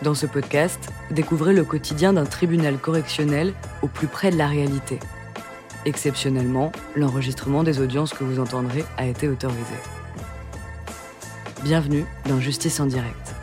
Dans 0.00 0.14
ce 0.14 0.26
podcast, 0.26 0.78
découvrez 1.10 1.52
le 1.52 1.64
quotidien 1.64 2.12
d'un 2.12 2.24
tribunal 2.24 2.78
correctionnel 2.78 3.52
au 3.82 3.88
plus 3.88 4.06
près 4.06 4.30
de 4.30 4.36
la 4.36 4.46
réalité. 4.46 5.00
Exceptionnellement, 5.86 6.70
l'enregistrement 6.94 7.64
des 7.64 7.80
audiences 7.80 8.14
que 8.14 8.22
vous 8.22 8.38
entendrez 8.38 8.84
a 8.96 9.06
été 9.06 9.26
autorisé. 9.26 9.74
Bienvenue 11.64 12.04
dans 12.28 12.38
Justice 12.38 12.78
en 12.78 12.86
direct. 12.86 13.34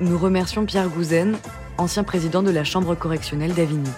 Nous 0.00 0.18
remercions 0.18 0.66
Pierre 0.66 0.88
Gouzen, 0.88 1.36
ancien 1.78 2.02
président 2.02 2.42
de 2.42 2.50
la 2.50 2.64
Chambre 2.64 2.96
correctionnelle 2.96 3.54
d'Avigny. 3.54 3.90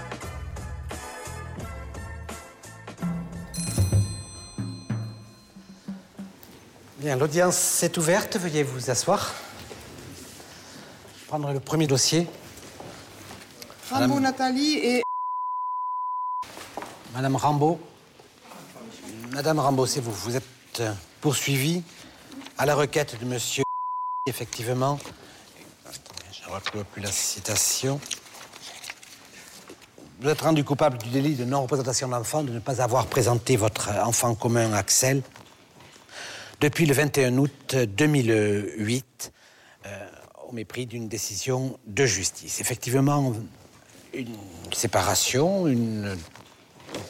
Bien, 6.98 7.16
l'audience 7.16 7.83
est 7.83 7.97
ouverte. 7.97 8.37
Veuillez 8.37 8.65
vous 8.65 8.91
asseoir. 8.91 9.33
Le 11.39 11.61
premier 11.61 11.87
dossier. 11.87 12.27
Rambo 13.91 14.21
Nathalie 14.21 14.77
et 14.77 15.03
Madame 17.12 17.37
Rambaud. 17.37 17.79
Madame 19.33 19.59
Rambaud, 19.59 19.87
c'est 19.87 20.01
vous. 20.01 20.12
Vous 20.12 20.37
êtes 20.37 20.45
euh, 20.81 20.93
poursuivie 21.21 21.83
à 22.57 22.65
la 22.65 22.75
requête 22.75 23.21
de 23.21 23.27
monsieur. 23.27 23.65
Effectivement. 24.25 24.99
Je 26.33 26.49
ne 26.49 26.55
retrouve 26.55 26.85
plus 26.85 27.03
la 27.03 27.12
citation. 27.12 28.01
Vous 30.21 30.31
êtes 30.31 30.41
rendu 30.41 30.65
coupable 30.65 30.97
du 30.97 31.11
délit 31.11 31.34
de 31.34 31.45
non-représentation 31.45 32.09
d'enfant, 32.09 32.45
de 32.45 32.53
ne 32.53 32.61
pas 32.61 32.81
avoir 32.81 33.07
présenté 33.07 33.57
votre 33.57 33.91
enfant 34.07 34.34
commun 34.34 34.73
Axel 34.73 35.23
depuis 36.61 36.87
le 36.87 36.95
21 36.95 37.37
août 37.37 37.77
2008, 37.77 38.25
euh, 38.31 39.36
au 40.48 40.52
mépris 40.52 40.86
d'une 40.86 41.08
décision 41.08 41.78
de 41.86 42.06
justice. 42.06 42.61
Effectivement, 42.61 43.34
une 44.14 44.36
séparation, 44.72 45.66
une 45.66 46.16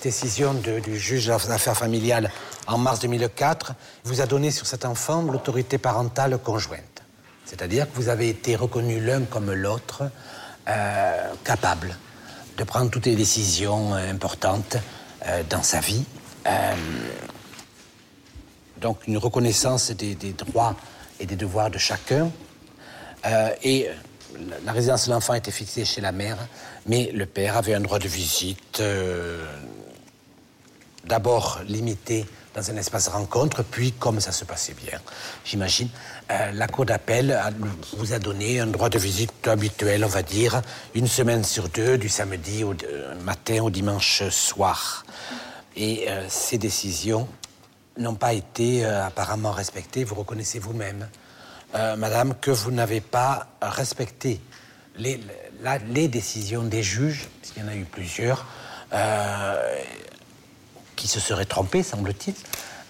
décision 0.02 0.54
du 0.54 0.98
juge 0.98 1.28
aux 1.28 1.50
affaires 1.50 1.76
familiales 1.76 2.30
en 2.66 2.78
mars 2.78 3.00
2004 3.00 3.74
vous 4.04 4.20
a 4.22 4.26
donné 4.26 4.50
sur 4.50 4.66
cet 4.66 4.84
enfant 4.86 5.22
l'autorité 5.22 5.76
parentale 5.76 6.38
conjointe. 6.38 7.02
C'est-à-dire 7.44 7.90
que 7.90 7.96
vous 7.96 8.08
avez 8.08 8.30
été 8.30 8.56
reconnus 8.56 9.02
l'un 9.02 9.22
comme 9.24 9.52
l'autre 9.52 10.04
euh, 10.68 11.32
capables 11.44 11.96
de 12.56 12.64
prendre 12.64 12.90
toutes 12.90 13.06
les 13.06 13.16
décisions 13.16 13.94
euh, 13.94 14.10
importantes 14.10 14.78
euh, 15.26 15.42
dans 15.48 15.62
sa 15.62 15.80
vie. 15.80 16.04
Euh, 16.46 16.74
donc 18.80 19.06
une 19.06 19.18
reconnaissance 19.18 19.90
des, 19.90 20.14
des 20.14 20.32
droits 20.32 20.74
et 21.20 21.26
des 21.26 21.36
devoirs 21.36 21.70
de 21.70 21.78
chacun. 21.78 22.30
Euh, 23.26 23.50
et 23.62 23.88
la, 24.48 24.56
la 24.64 24.72
résidence 24.72 25.06
de 25.06 25.12
l'enfant 25.12 25.34
était 25.34 25.50
fixée 25.50 25.84
chez 25.84 26.00
la 26.00 26.12
mère, 26.12 26.38
mais 26.86 27.10
le 27.12 27.26
père 27.26 27.56
avait 27.56 27.74
un 27.74 27.80
droit 27.80 27.98
de 27.98 28.08
visite 28.08 28.80
euh, 28.80 29.44
d'abord 31.04 31.60
limité 31.66 32.26
dans 32.54 32.70
un 32.70 32.76
espace 32.76 33.08
rencontre, 33.08 33.62
puis 33.62 33.92
comme 33.92 34.18
ça 34.18 34.32
se 34.32 34.44
passait 34.46 34.74
bien, 34.74 34.98
j'imagine, 35.44 35.88
euh, 36.30 36.52
la 36.52 36.66
cour 36.66 36.86
d'appel 36.86 37.38
vous 37.98 38.14
a 38.14 38.18
donné 38.18 38.60
un 38.60 38.66
droit 38.66 38.88
de 38.88 38.98
visite 38.98 39.46
habituel, 39.46 40.04
on 40.04 40.08
va 40.08 40.22
dire, 40.22 40.62
une 40.94 41.06
semaine 41.06 41.44
sur 41.44 41.68
deux, 41.68 41.98
du 41.98 42.08
samedi 42.08 42.64
euh, 42.64 43.14
matin 43.22 43.62
au 43.62 43.68
dimanche 43.68 44.26
soir. 44.30 45.04
Et 45.76 46.06
euh, 46.08 46.24
ces 46.30 46.56
décisions 46.56 47.28
n'ont 47.98 48.14
pas 48.14 48.32
été 48.32 48.86
euh, 48.86 49.06
apparemment 49.06 49.52
respectées. 49.52 50.04
Vous 50.04 50.14
reconnaissez 50.14 50.58
vous-même, 50.58 51.06
euh, 51.74 51.96
Madame, 51.96 52.34
que 52.40 52.50
vous 52.50 52.70
n'avez 52.70 53.00
pas 53.00 53.48
respecté 53.60 54.40
les, 54.96 55.18
décisions 56.08 56.62
des 56.62 56.82
juges, 56.82 57.28
puisqu'il 57.40 57.62
y 57.62 57.66
en 57.66 57.68
a 57.68 57.74
eu 57.74 57.84
plusieurs, 57.84 58.46
euh, 58.92 59.82
qui 60.94 61.08
se 61.08 61.20
seraient 61.20 61.44
trompés, 61.44 61.82
semble-t-il, 61.82 62.34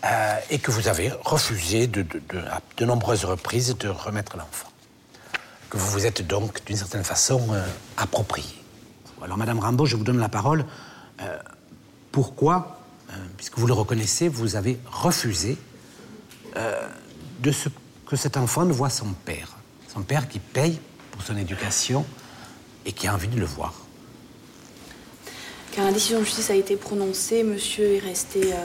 euh, 0.04 0.36
et 0.50 0.58
que 0.58 0.70
vous 0.70 0.88
avez 0.88 1.10
refusé 1.24 1.86
de, 1.86 2.06
à 2.50 2.60
de 2.76 2.84
nombreuses 2.84 3.24
reprises 3.24 3.76
de 3.76 3.88
remettre 3.88 4.36
l'enfant. 4.36 4.68
Que 5.70 5.78
vous 5.78 5.90
vous 5.90 6.06
êtes 6.06 6.24
donc, 6.24 6.64
d'une 6.64 6.76
certaine 6.76 7.02
façon, 7.02 7.48
approprié. 7.96 8.54
Alors, 9.20 9.36
Madame 9.36 9.58
Rambaud, 9.58 9.86
je 9.86 9.96
vous 9.96 10.04
donne 10.04 10.20
la 10.20 10.28
parole. 10.28 10.64
Pourquoi, 12.12 12.78
puisque 13.36 13.58
vous 13.58 13.66
le 13.66 13.72
reconnaissez, 13.72 14.28
vous 14.28 14.54
avez 14.54 14.78
refusé 14.86 15.58
de 16.54 17.50
ce, 17.50 17.68
que 18.06 18.16
cet 18.16 18.36
enfant 18.36 18.64
ne 18.64 18.72
voit 18.72 18.90
son 18.90 19.12
père. 19.24 19.56
Son 19.92 20.02
père 20.02 20.28
qui 20.28 20.38
paye 20.38 20.78
pour 21.10 21.22
son 21.22 21.36
éducation 21.36 22.06
et 22.84 22.92
qui 22.92 23.06
a 23.08 23.14
envie 23.14 23.28
de 23.28 23.38
le 23.38 23.46
voir. 23.46 23.74
Quand 25.74 25.84
la 25.84 25.92
décision 25.92 26.20
de 26.20 26.24
justice 26.24 26.50
a 26.50 26.54
été 26.54 26.76
prononcée, 26.76 27.42
monsieur 27.42 27.96
est 27.96 27.98
resté 27.98 28.52
euh, 28.52 28.56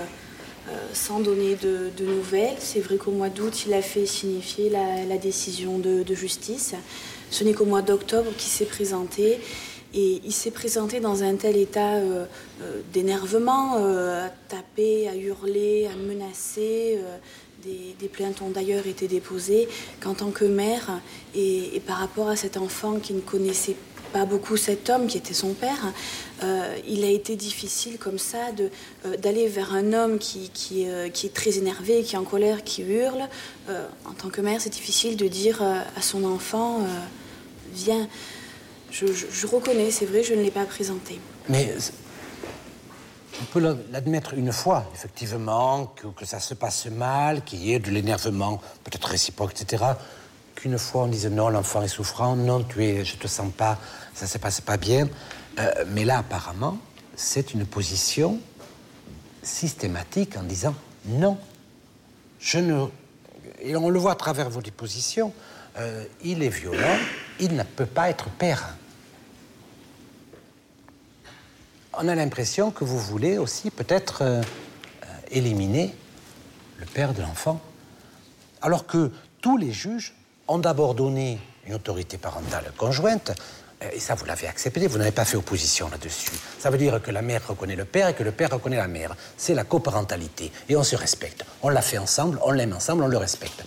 euh, 0.69 0.87
sans 0.93 1.19
donner 1.19 1.55
de, 1.55 1.91
nouvelles. 2.05 2.55
C'est 2.59 2.79
vrai 2.79 2.97
qu'au 2.97 3.11
mois 3.11 3.29
d'août, 3.29 3.65
il 3.65 3.73
a 3.73 3.81
fait 3.81 4.05
signifier 4.05 4.69
la, 4.69 5.17
décision 5.17 5.79
de, 5.79 6.05
justice. 6.13 6.73
Ce 7.29 7.43
n'est 7.43 7.53
qu'au 7.53 7.65
mois 7.65 7.81
d'octobre 7.81 8.31
qu'il 8.37 8.51
s'est 8.51 8.65
présenté. 8.65 9.41
Et 9.93 10.21
il 10.23 10.31
s'est 10.31 10.51
présenté 10.51 11.01
dans 11.01 11.23
un 11.23 11.35
tel 11.35 11.57
état 11.57 11.95
euh, 11.95 12.25
d'énervement, 12.93 13.75
à 13.75 14.29
taper, 14.47 15.09
à 15.09 15.15
hurler, 15.15 15.89
à 15.91 15.97
menacer. 15.97 16.97
Des, 17.63 18.07
plaintes 18.07 18.41
ont 18.41 18.49
d'ailleurs 18.49 18.87
été 18.87 19.07
déposées 19.07 19.67
qu'en 19.99 20.13
tant 20.13 20.31
que 20.31 20.45
mère, 20.45 21.01
et, 21.35 21.81
par 21.85 21.97
rapport 21.97 22.29
à 22.29 22.35
cet 22.35 22.57
enfant 22.57 22.99
qui 22.99 23.13
ne 23.13 23.21
connaissait 23.21 23.75
pas 24.13 24.25
beaucoup 24.25 24.57
cet 24.57 24.89
homme 24.89 25.07
qui 25.07 25.17
était 25.17 25.33
son 25.33 25.53
père, 25.53 25.93
euh, 26.43 26.75
il 26.87 27.03
a 27.05 27.09
été 27.09 27.37
difficile 27.37 27.97
comme 27.97 28.19
ça 28.19 28.49
euh, 29.05 29.15
d'aller 29.17 29.47
vers 29.47 29.73
un 29.73 29.93
homme 29.93 30.15
euh, 30.15 31.09
qui 31.09 31.25
est 31.25 31.33
très 31.33 31.57
énervé, 31.57 32.03
qui 32.03 32.15
est 32.15 32.17
en 32.17 32.25
colère, 32.25 32.63
qui 32.63 32.81
hurle. 32.81 33.29
En 34.05 34.13
tant 34.13 34.29
que 34.29 34.41
mère, 34.41 34.59
c'est 34.59 34.69
difficile 34.69 35.15
de 35.15 35.27
dire 35.27 35.61
à 35.61 36.01
son 36.01 36.25
enfant, 36.25 36.79
viens. 37.73 38.07
Je, 38.91 39.05
je- 39.07 39.47
reconnais, 39.47 39.89
c'est 39.89 40.05
vrai, 40.05 40.21
je 40.21 40.33
ne 40.33 40.41
l'ai 40.41 40.51
pas 40.51 40.65
présenté. 40.65 41.17
Mais 41.47 41.73
on 43.41 43.45
peut 43.45 43.59
la- 43.59 43.75
l'admettre 43.91 44.33
une 44.35 44.51
fois, 44.51 44.85
effectivement, 44.93 45.87
que, 45.87 46.07
que 46.07 46.25
ça 46.25 46.39
se 46.39 46.53
passe 46.53 46.85
mal, 46.85 47.43
qu'il 47.43 47.63
y 47.63 47.73
ait 47.73 47.79
de 47.79 47.89
l'énervement, 47.89 48.61
peut-être 48.83 49.05
réciproque, 49.07 49.59
etc. 49.59 49.83
Qu'une 50.55 50.77
fois 50.77 51.03
on 51.03 51.07
dise 51.07 51.25
non, 51.27 51.49
l'enfant 51.49 51.81
est 51.81 51.87
souffrant, 51.87 52.35
non, 52.35 52.63
tu 52.63 52.83
es, 52.83 53.03
je 53.03 53.15
te 53.17 53.27
sens 53.27 53.51
pas, 53.51 53.77
ça 54.13 54.27
se 54.27 54.37
passe 54.37 54.61
pas 54.61 54.77
bien. 54.77 55.07
Euh, 55.59 55.85
mais 55.89 56.05
là, 56.05 56.19
apparemment, 56.19 56.77
c'est 57.15 57.53
une 57.53 57.65
position 57.65 58.39
systématique 59.43 60.37
en 60.37 60.43
disant 60.43 60.75
non, 61.05 61.37
je 62.39 62.59
ne. 62.59 62.85
Et 63.61 63.75
on 63.75 63.89
le 63.89 63.99
voit 63.99 64.11
à 64.13 64.15
travers 64.15 64.49
vos 64.49 64.61
dépositions, 64.61 65.33
euh, 65.77 66.03
il 66.23 66.43
est 66.43 66.49
violent, 66.49 66.97
il 67.39 67.55
ne 67.55 67.63
peut 67.63 67.85
pas 67.85 68.09
être 68.09 68.29
père. 68.29 68.75
On 71.93 72.07
a 72.07 72.15
l'impression 72.15 72.71
que 72.71 72.85
vous 72.85 72.97
voulez 72.97 73.37
aussi 73.37 73.69
peut-être 73.69 74.21
euh, 74.21 74.41
euh, 74.41 75.05
éliminer 75.29 75.93
le 76.79 76.85
père 76.85 77.13
de 77.13 77.21
l'enfant. 77.21 77.59
Alors 78.61 78.85
que 78.87 79.11
tous 79.41 79.57
les 79.57 79.71
juges 79.71 80.15
ont 80.47 80.59
d'abord 80.59 80.95
donné 80.95 81.39
une 81.67 81.73
autorité 81.73 82.17
parentale 82.17 82.71
conjointe, 82.77 83.33
euh, 83.83 83.89
et 83.91 83.99
ça 83.99 84.15
vous 84.15 84.23
l'avez 84.23 84.47
accepté, 84.47 84.87
vous 84.87 84.99
n'avez 84.99 85.11
pas 85.11 85.25
fait 85.25 85.35
opposition 85.35 85.89
là-dessus. 85.89 86.31
Ça 86.59 86.69
veut 86.69 86.77
dire 86.77 87.01
que 87.01 87.11
la 87.11 87.21
mère 87.21 87.45
reconnaît 87.45 87.75
le 87.75 87.85
père 87.85 88.07
et 88.07 88.13
que 88.13 88.23
le 88.23 88.31
père 88.31 88.51
reconnaît 88.51 88.77
la 88.77 88.87
mère. 88.87 89.15
C'est 89.35 89.53
la 89.53 89.65
coparentalité, 89.65 90.51
et 90.69 90.77
on 90.77 90.83
se 90.83 90.95
respecte. 90.95 91.43
On 91.61 91.69
l'a 91.69 91.81
fait 91.81 91.97
ensemble, 91.97 92.39
on 92.43 92.51
l'aime 92.51 92.73
ensemble, 92.73 93.03
on 93.03 93.07
le 93.07 93.17
respecte. 93.17 93.63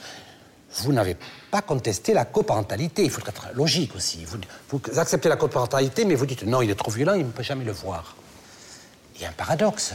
Vous 0.77 0.93
n'avez 0.93 1.17
pas 1.51 1.63
contesté 1.63 2.15
la 2.15 2.25
coparentalité, 2.25 3.05
il 3.05 3.11
faut 3.11 3.21
être 3.27 3.47
logique 3.55 3.95
aussi. 3.95 4.25
Vous, 4.25 4.39
vous 4.71 4.99
acceptez 4.99 5.29
la 5.29 5.37
coparentalité, 5.37 6.05
mais 6.05 6.17
vous 6.17 6.27
dites 6.27 6.43
non, 6.43 6.63
il 6.63 6.71
est 6.71 6.75
trop 6.75 6.91
violent, 6.91 7.15
il 7.15 7.27
ne 7.27 7.31
peut 7.31 7.45
jamais 7.45 7.65
le 7.65 7.73
voir. 7.73 8.17
Il 9.15 9.23
y 9.23 9.25
a 9.25 9.29
un 9.29 9.33
paradoxe. 9.33 9.95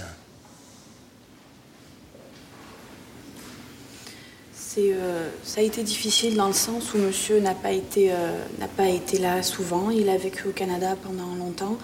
Euh, 4.88 5.30
ça 5.44 5.62
a 5.62 5.64
été 5.64 5.84
difficile 5.84 6.36
dans 6.36 6.48
le 6.48 6.54
sens 6.54 6.94
où 6.94 6.98
monsieur 6.98 7.40
n'a 7.40 7.56
pas, 7.56 7.72
été, 7.72 8.12
euh, 8.12 8.44
n'a 8.60 8.68
pas 8.68 8.88
été 8.88 9.18
là 9.18 9.44
souvent. 9.44 9.90
Il 9.90 10.10
a 10.10 10.18
vécu 10.18 10.48
au 10.48 10.52
Canada 10.52 10.96
pendant 11.02 11.36
longtemps. 11.36 11.78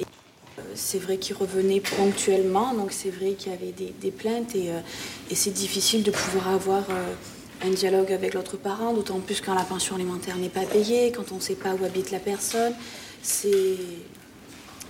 Euh, 0.00 0.62
c'est 0.74 0.98
vrai 0.98 1.16
qu'il 1.16 1.36
revenait 1.36 1.80
ponctuellement, 1.80 2.74
donc 2.74 2.92
c'est 2.92 3.10
vrai 3.10 3.32
qu'il 3.32 3.52
y 3.52 3.54
avait 3.54 3.72
des, 3.72 4.10
plaintes 4.10 4.54
et, 4.54 4.70
c'est 5.34 5.52
difficile 5.52 6.02
de 6.02 6.10
pouvoir 6.10 6.48
avoir 6.48 6.84
un 7.62 7.70
dialogue 7.70 8.12
avec 8.12 8.34
l'autre 8.34 8.56
parent, 8.56 8.92
d'autant 8.92 9.20
plus 9.20 9.40
quand 9.40 9.54
la 9.54 9.64
pension 9.64 9.94
alimentaire 9.94 10.36
n'est 10.36 10.48
pas 10.48 10.64
payée, 10.64 11.12
quand 11.12 11.32
on 11.32 11.36
ne 11.36 11.40
sait 11.40 11.54
pas 11.54 11.74
où 11.74 11.84
habite 11.84 12.10
la 12.10 12.18
personne. 12.18 12.74
C'est, 13.22 13.76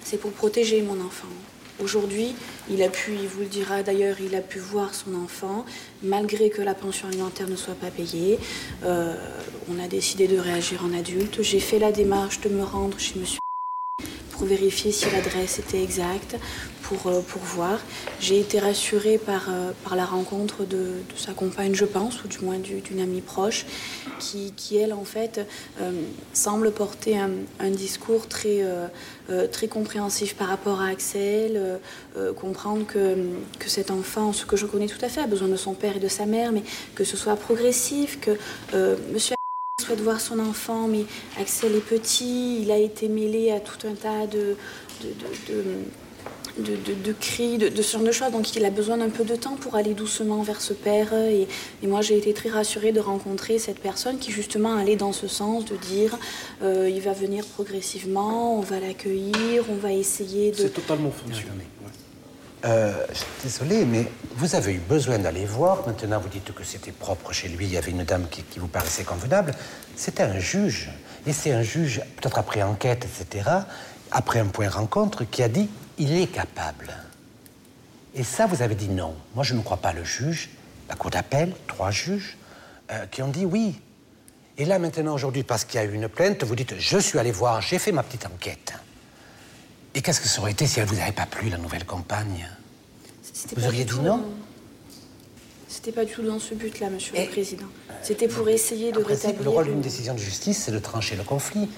c'est 0.02 0.18
pour 0.18 0.32
protéger 0.32 0.82
mon 0.82 1.00
enfant. 1.04 1.28
Aujourd'hui, 1.82 2.34
il 2.70 2.82
a 2.82 2.88
pu, 2.88 3.12
il 3.12 3.26
vous 3.26 3.40
le 3.40 3.46
dira 3.46 3.82
d'ailleurs, 3.82 4.16
il 4.20 4.34
a 4.36 4.40
pu 4.40 4.58
voir 4.58 4.94
son 4.94 5.14
enfant, 5.14 5.64
malgré 6.02 6.48
que 6.48 6.62
la 6.62 6.74
pension 6.74 7.08
alimentaire 7.08 7.48
ne 7.48 7.56
soit 7.56 7.74
pas 7.74 7.90
payée. 7.90 8.38
Euh, 8.84 9.16
on 9.68 9.82
a 9.82 9.88
décidé 9.88 10.28
de 10.28 10.38
réagir 10.38 10.84
en 10.84 10.96
adulte. 10.96 11.42
J'ai 11.42 11.60
fait 11.60 11.80
la 11.80 11.90
démarche 11.90 12.40
de 12.40 12.48
me 12.48 12.62
rendre 12.62 12.98
chez 12.98 13.18
monsieur 13.18 13.43
vérifier 14.44 14.92
si 14.92 15.10
l'adresse 15.10 15.58
était 15.58 15.82
exacte, 15.82 16.36
pour, 16.84 17.06
euh, 17.06 17.20
pour 17.20 17.42
voir. 17.42 17.80
J'ai 18.20 18.40
été 18.40 18.58
rassurée 18.58 19.18
par, 19.18 19.48
euh, 19.48 19.72
par 19.82 19.96
la 19.96 20.04
rencontre 20.04 20.64
de, 20.64 20.92
sa 21.16 21.32
compagne, 21.32 21.74
je 21.74 21.84
pense, 21.84 22.22
ou 22.24 22.28
du 22.28 22.38
moins 22.40 22.58
d'une 22.58 23.00
amie 23.00 23.20
proche, 23.20 23.66
qui, 24.18 24.52
qui, 24.52 24.76
elle, 24.76 24.92
en 24.92 25.04
fait, 25.04 25.40
euh, 25.80 25.90
semble 26.32 26.70
porter 26.70 27.16
un, 27.18 27.70
discours 27.70 28.28
très, 28.28 28.62
très 29.50 29.68
compréhensif 29.68 30.36
par 30.36 30.48
rapport 30.48 30.80
à 30.80 30.88
Axel, 30.88 31.80
comprendre 32.36 32.86
que, 32.86 33.16
que 33.58 33.68
cet 33.68 33.90
enfant, 33.90 34.32
ce 34.32 34.44
que 34.44 34.56
je 34.56 34.66
connais 34.66 34.86
tout 34.86 35.02
à 35.02 35.08
fait, 35.08 35.22
a 35.22 35.26
besoin 35.26 35.48
de 35.48 35.56
son 35.56 35.72
père 35.72 35.96
et 35.96 36.00
de 36.00 36.08
sa 36.08 36.26
mère, 36.26 36.52
mais 36.52 36.62
que 36.94 37.04
ce 37.04 37.16
soit 37.16 37.36
progressif, 37.36 38.20
que 38.20 38.36
monsieur 39.12 39.34
souhaite 39.84 40.00
voir 40.00 40.20
son 40.20 40.38
enfant, 40.38 40.88
mais 40.88 41.04
Axel 41.40 41.74
est 41.74 41.80
petit, 41.80 42.62
il 42.62 42.70
a 42.70 42.78
été 42.78 43.08
mêlé 43.08 43.50
à 43.50 43.60
tout 43.60 43.86
un 43.86 43.94
tas 43.94 44.26
de, 44.26 44.56
de, 45.02 45.08
de, 45.48 45.64
de, 46.58 46.76
de, 46.76 47.02
de 47.02 47.12
cris, 47.12 47.58
de, 47.58 47.82
ce 47.82 47.92
genre 47.92 48.02
de 48.06 48.12
choses. 48.12 48.30
Donc 48.32 48.54
il 48.56 48.64
a 48.64 48.70
besoin 48.70 48.96
d'un 48.98 49.10
peu 49.10 49.24
de 49.24 49.36
temps 49.36 49.56
pour 49.56 49.74
aller 49.74 49.94
doucement 49.94 50.42
vers 50.42 50.60
ce 50.60 50.72
père. 50.72 51.12
Et, 51.12 51.46
et 51.82 51.86
moi 51.86 52.00
j'ai 52.00 52.16
été 52.16 52.32
très 52.32 52.48
rassurée 52.48 52.92
de 52.92 53.00
rencontrer 53.00 53.58
cette 53.58 53.80
personne 53.80 54.18
qui 54.18 54.30
justement 54.30 54.74
allait 54.76 54.96
dans 54.96 55.12
ce 55.12 55.28
sens, 55.28 55.64
de 55.64 55.76
dire 55.76 56.16
euh, 56.62 56.88
il 56.88 57.00
va 57.00 57.12
venir 57.12 57.44
progressivement, 57.44 58.58
on 58.58 58.62
va 58.62 58.80
l'accueillir, 58.80 59.64
on 59.70 59.76
va 59.76 59.92
essayer 59.92 60.50
de... 60.52 60.56
C'est 60.56 60.70
totalement 60.70 61.10
fonctionné. 61.10 61.64
Ouais. 61.82 61.90
Euh, 62.64 63.06
désolé, 63.42 63.84
mais 63.84 64.10
vous 64.36 64.54
avez 64.54 64.72
eu 64.72 64.78
besoin 64.78 65.18
d'aller 65.18 65.44
voir. 65.44 65.86
Maintenant, 65.86 66.18
vous 66.18 66.28
dites 66.28 66.54
que 66.54 66.64
c'était 66.64 66.92
propre 66.92 67.32
chez 67.32 67.48
lui. 67.48 67.66
Il 67.66 67.72
y 67.72 67.76
avait 67.76 67.90
une 67.90 68.04
dame 68.04 68.26
qui, 68.30 68.42
qui 68.42 68.58
vous 68.58 68.68
paraissait 68.68 69.04
convenable. 69.04 69.52
C'était 69.96 70.22
un 70.22 70.38
juge. 70.38 70.90
Et 71.26 71.32
c'est 71.32 71.52
un 71.52 71.62
juge, 71.62 72.00
peut-être 72.16 72.38
après 72.38 72.62
enquête, 72.62 73.04
etc., 73.04 73.50
après 74.10 74.40
un 74.40 74.46
point 74.46 74.68
rencontre, 74.68 75.24
qui 75.24 75.42
a 75.42 75.48
dit 75.48 75.68
il 75.98 76.16
est 76.16 76.26
capable. 76.26 76.94
Et 78.14 78.22
ça, 78.22 78.46
vous 78.46 78.62
avez 78.62 78.74
dit 78.74 78.88
non. 78.88 79.14
Moi, 79.34 79.44
je 79.44 79.54
ne 79.54 79.60
crois 79.60 79.78
pas 79.78 79.92
le 79.92 80.04
juge. 80.04 80.50
La 80.88 80.94
cour 80.94 81.10
d'appel, 81.10 81.52
trois 81.66 81.90
juges, 81.90 82.36
euh, 82.90 83.06
qui 83.06 83.22
ont 83.22 83.28
dit 83.28 83.44
oui. 83.44 83.80
Et 84.56 84.64
là, 84.64 84.78
maintenant, 84.78 85.14
aujourd'hui, 85.14 85.42
parce 85.42 85.64
qu'il 85.64 85.80
y 85.80 85.82
a 85.82 85.86
eu 85.86 85.92
une 85.92 86.08
plainte, 86.08 86.44
vous 86.44 86.54
dites 86.54 86.74
je 86.78 86.98
suis 86.98 87.18
allé 87.18 87.32
voir, 87.32 87.60
j'ai 87.60 87.78
fait 87.78 87.92
ma 87.92 88.02
petite 88.02 88.26
enquête. 88.26 88.74
Et 89.94 90.02
qu'est-ce 90.02 90.20
que 90.20 90.28
ça 90.28 90.40
aurait 90.40 90.52
été 90.52 90.66
si 90.66 90.80
elle 90.80 90.86
vous 90.86 90.98
avait 91.00 91.12
pas 91.12 91.26
plu, 91.26 91.48
la 91.48 91.58
nouvelle 91.58 91.84
compagne 91.84 92.48
Vous 93.56 93.64
auriez 93.66 93.84
dit 93.84 94.00
non? 94.00 94.24
C'était 95.68 95.92
pas 95.92 96.04
du 96.04 96.12
tout 96.12 96.22
dans 96.22 96.38
ce 96.38 96.54
but-là, 96.54 96.90
monsieur 96.90 97.16
Et 97.16 97.26
le 97.26 97.30
Président. 97.30 97.66
C'était 98.02 98.28
pour 98.28 98.48
essayer 98.48 98.90
de 98.92 99.00
principe, 99.00 99.26
rétablir... 99.26 99.42
Le 99.42 99.50
rôle 99.50 99.66
d'une 99.66 99.80
décision 99.80 100.14
de 100.14 100.18
justice, 100.18 100.64
c'est 100.64 100.72
de 100.72 100.78
trancher 100.78 101.16
le 101.16 101.24
conflit. 101.24 101.68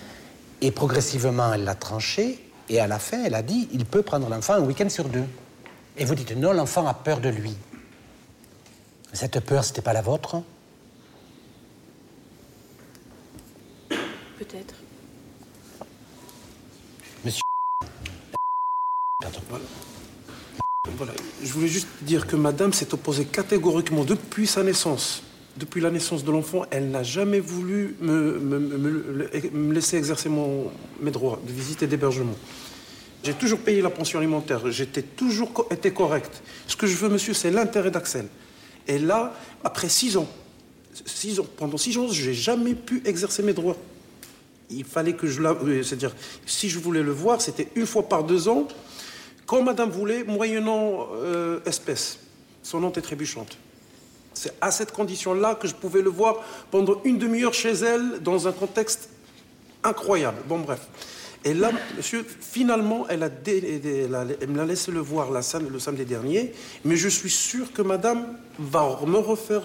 Et 0.60 0.70
progressivement, 0.70 1.52
elle 1.52 1.64
l'a 1.64 1.74
tranché, 1.74 2.38
et 2.68 2.80
à 2.80 2.86
la 2.86 2.98
fin, 2.98 3.24
elle 3.24 3.34
a 3.34 3.42
dit, 3.42 3.68
il 3.72 3.84
peut 3.84 4.02
prendre 4.02 4.28
l'enfant 4.28 4.54
un 4.54 4.60
week-end 4.60 4.88
sur 4.88 5.08
deux. 5.08 5.24
Et 5.96 6.04
vous 6.04 6.14
dites, 6.14 6.32
non, 6.32 6.52
l'enfant 6.52 6.86
a 6.86 6.94
peur 6.94 7.20
de 7.20 7.28
lui. 7.28 7.54
Cette 9.12 9.40
peur, 9.40 9.64
c'était 9.64 9.82
pas 9.82 9.92
la 9.92 10.02
vôtre? 10.02 10.42
Peut-être. 13.88 14.74
Voilà. 20.96 21.12
Je 21.42 21.52
voulais 21.52 21.68
juste 21.68 21.88
dire 22.02 22.26
que 22.26 22.36
madame 22.36 22.72
s'est 22.72 22.94
opposée 22.94 23.24
catégoriquement 23.24 24.04
depuis 24.04 24.46
sa 24.46 24.62
naissance. 24.62 25.22
Depuis 25.56 25.80
la 25.80 25.90
naissance 25.90 26.22
de 26.22 26.30
l'enfant, 26.30 26.64
elle 26.70 26.90
n'a 26.90 27.02
jamais 27.02 27.40
voulu 27.40 27.96
me, 28.00 29.72
laisser 29.72 29.96
exercer 29.96 30.28
mon, 30.28 30.70
mes 31.00 31.10
droits 31.10 31.40
de 31.46 31.52
visite 31.52 31.82
et 31.82 31.86
d'hébergement. 31.86 32.34
J'ai 33.24 33.32
toujours 33.32 33.58
payé 33.58 33.80
la 33.80 33.90
pension 33.90 34.18
alimentaire, 34.18 34.70
j'étais 34.70 35.02
toujours 35.02 35.66
été 35.70 35.92
correct. 35.92 36.42
Ce 36.68 36.76
que 36.76 36.86
je 36.86 36.94
veux, 36.96 37.08
monsieur, 37.08 37.34
c'est 37.34 37.50
l'intérêt 37.50 37.90
d'Axel. 37.90 38.28
Et 38.86 38.98
là, 38.98 39.34
après 39.64 39.88
six 39.88 40.16
ans, 40.16 40.28
six 41.04 41.40
ans 41.40 41.46
pendant 41.56 41.76
six 41.76 41.96
ans, 41.98 42.08
je 42.08 42.28
n'ai 42.28 42.34
jamais 42.34 42.74
pu 42.74 43.02
exercer 43.04 43.42
mes 43.42 43.52
droits. 43.52 43.76
Il 44.70 44.84
fallait 44.84 45.14
que 45.14 45.26
je 45.26 45.40
la... 45.40 45.56
C'est-à-dire, 45.82 46.14
si 46.44 46.68
je 46.68 46.78
voulais 46.78 47.02
le 47.02 47.12
voir, 47.12 47.40
c'était 47.40 47.68
une 47.74 47.86
fois 47.86 48.08
par 48.08 48.24
deux 48.24 48.48
ans, 48.48 48.68
quand 49.46 49.62
madame 49.62 49.90
voulait, 49.90 50.24
moyennant 50.24 51.06
euh, 51.14 51.60
espèce, 51.64 52.18
sonnante 52.62 52.98
et 52.98 53.02
trébuchante. 53.02 53.56
C'est 54.34 54.52
à 54.60 54.70
cette 54.70 54.92
condition-là 54.92 55.54
que 55.54 55.66
je 55.66 55.74
pouvais 55.74 56.02
le 56.02 56.10
voir 56.10 56.36
pendant 56.70 57.00
une 57.04 57.16
demi-heure 57.16 57.54
chez 57.54 57.72
elle, 57.72 58.20
dans 58.20 58.48
un 58.48 58.52
contexte 58.52 59.08
incroyable. 59.82 60.38
Bon, 60.46 60.58
bref. 60.58 60.80
Et 61.44 61.54
là, 61.54 61.70
monsieur, 61.96 62.26
finalement, 62.40 63.06
elle, 63.08 63.22
a 63.22 63.30
elle, 63.46 64.48
me 64.48 64.56
l'a 64.56 64.64
laissé 64.64 64.90
le 64.90 64.98
voir 64.98 65.30
la, 65.30 65.40
le 65.70 65.78
samedi 65.78 66.04
dernier, 66.04 66.52
mais 66.84 66.96
je 66.96 67.08
suis 67.08 67.30
sûr 67.30 67.72
que 67.72 67.82
madame 67.82 68.26
va 68.58 68.98
me 69.06 69.18
refaire, 69.18 69.62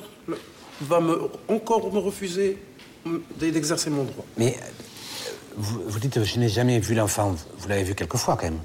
va 0.81 1.01
me, 1.01 1.21
encore 1.47 1.91
me 1.91 1.97
refuser 1.97 2.59
d'exercer 3.39 3.89
mon 3.89 4.03
droit. 4.03 4.25
Mais 4.37 4.57
vous, 5.57 5.81
vous 5.87 5.99
dites, 5.99 6.23
je 6.23 6.39
n'ai 6.39 6.49
jamais 6.49 6.79
vu 6.79 6.93
l'enfant. 6.93 7.35
Vous 7.57 7.67
l'avez 7.67 7.83
vu 7.83 7.95
quelques 7.95 8.17
fois, 8.17 8.37
quand 8.37 8.45
même 8.45 8.59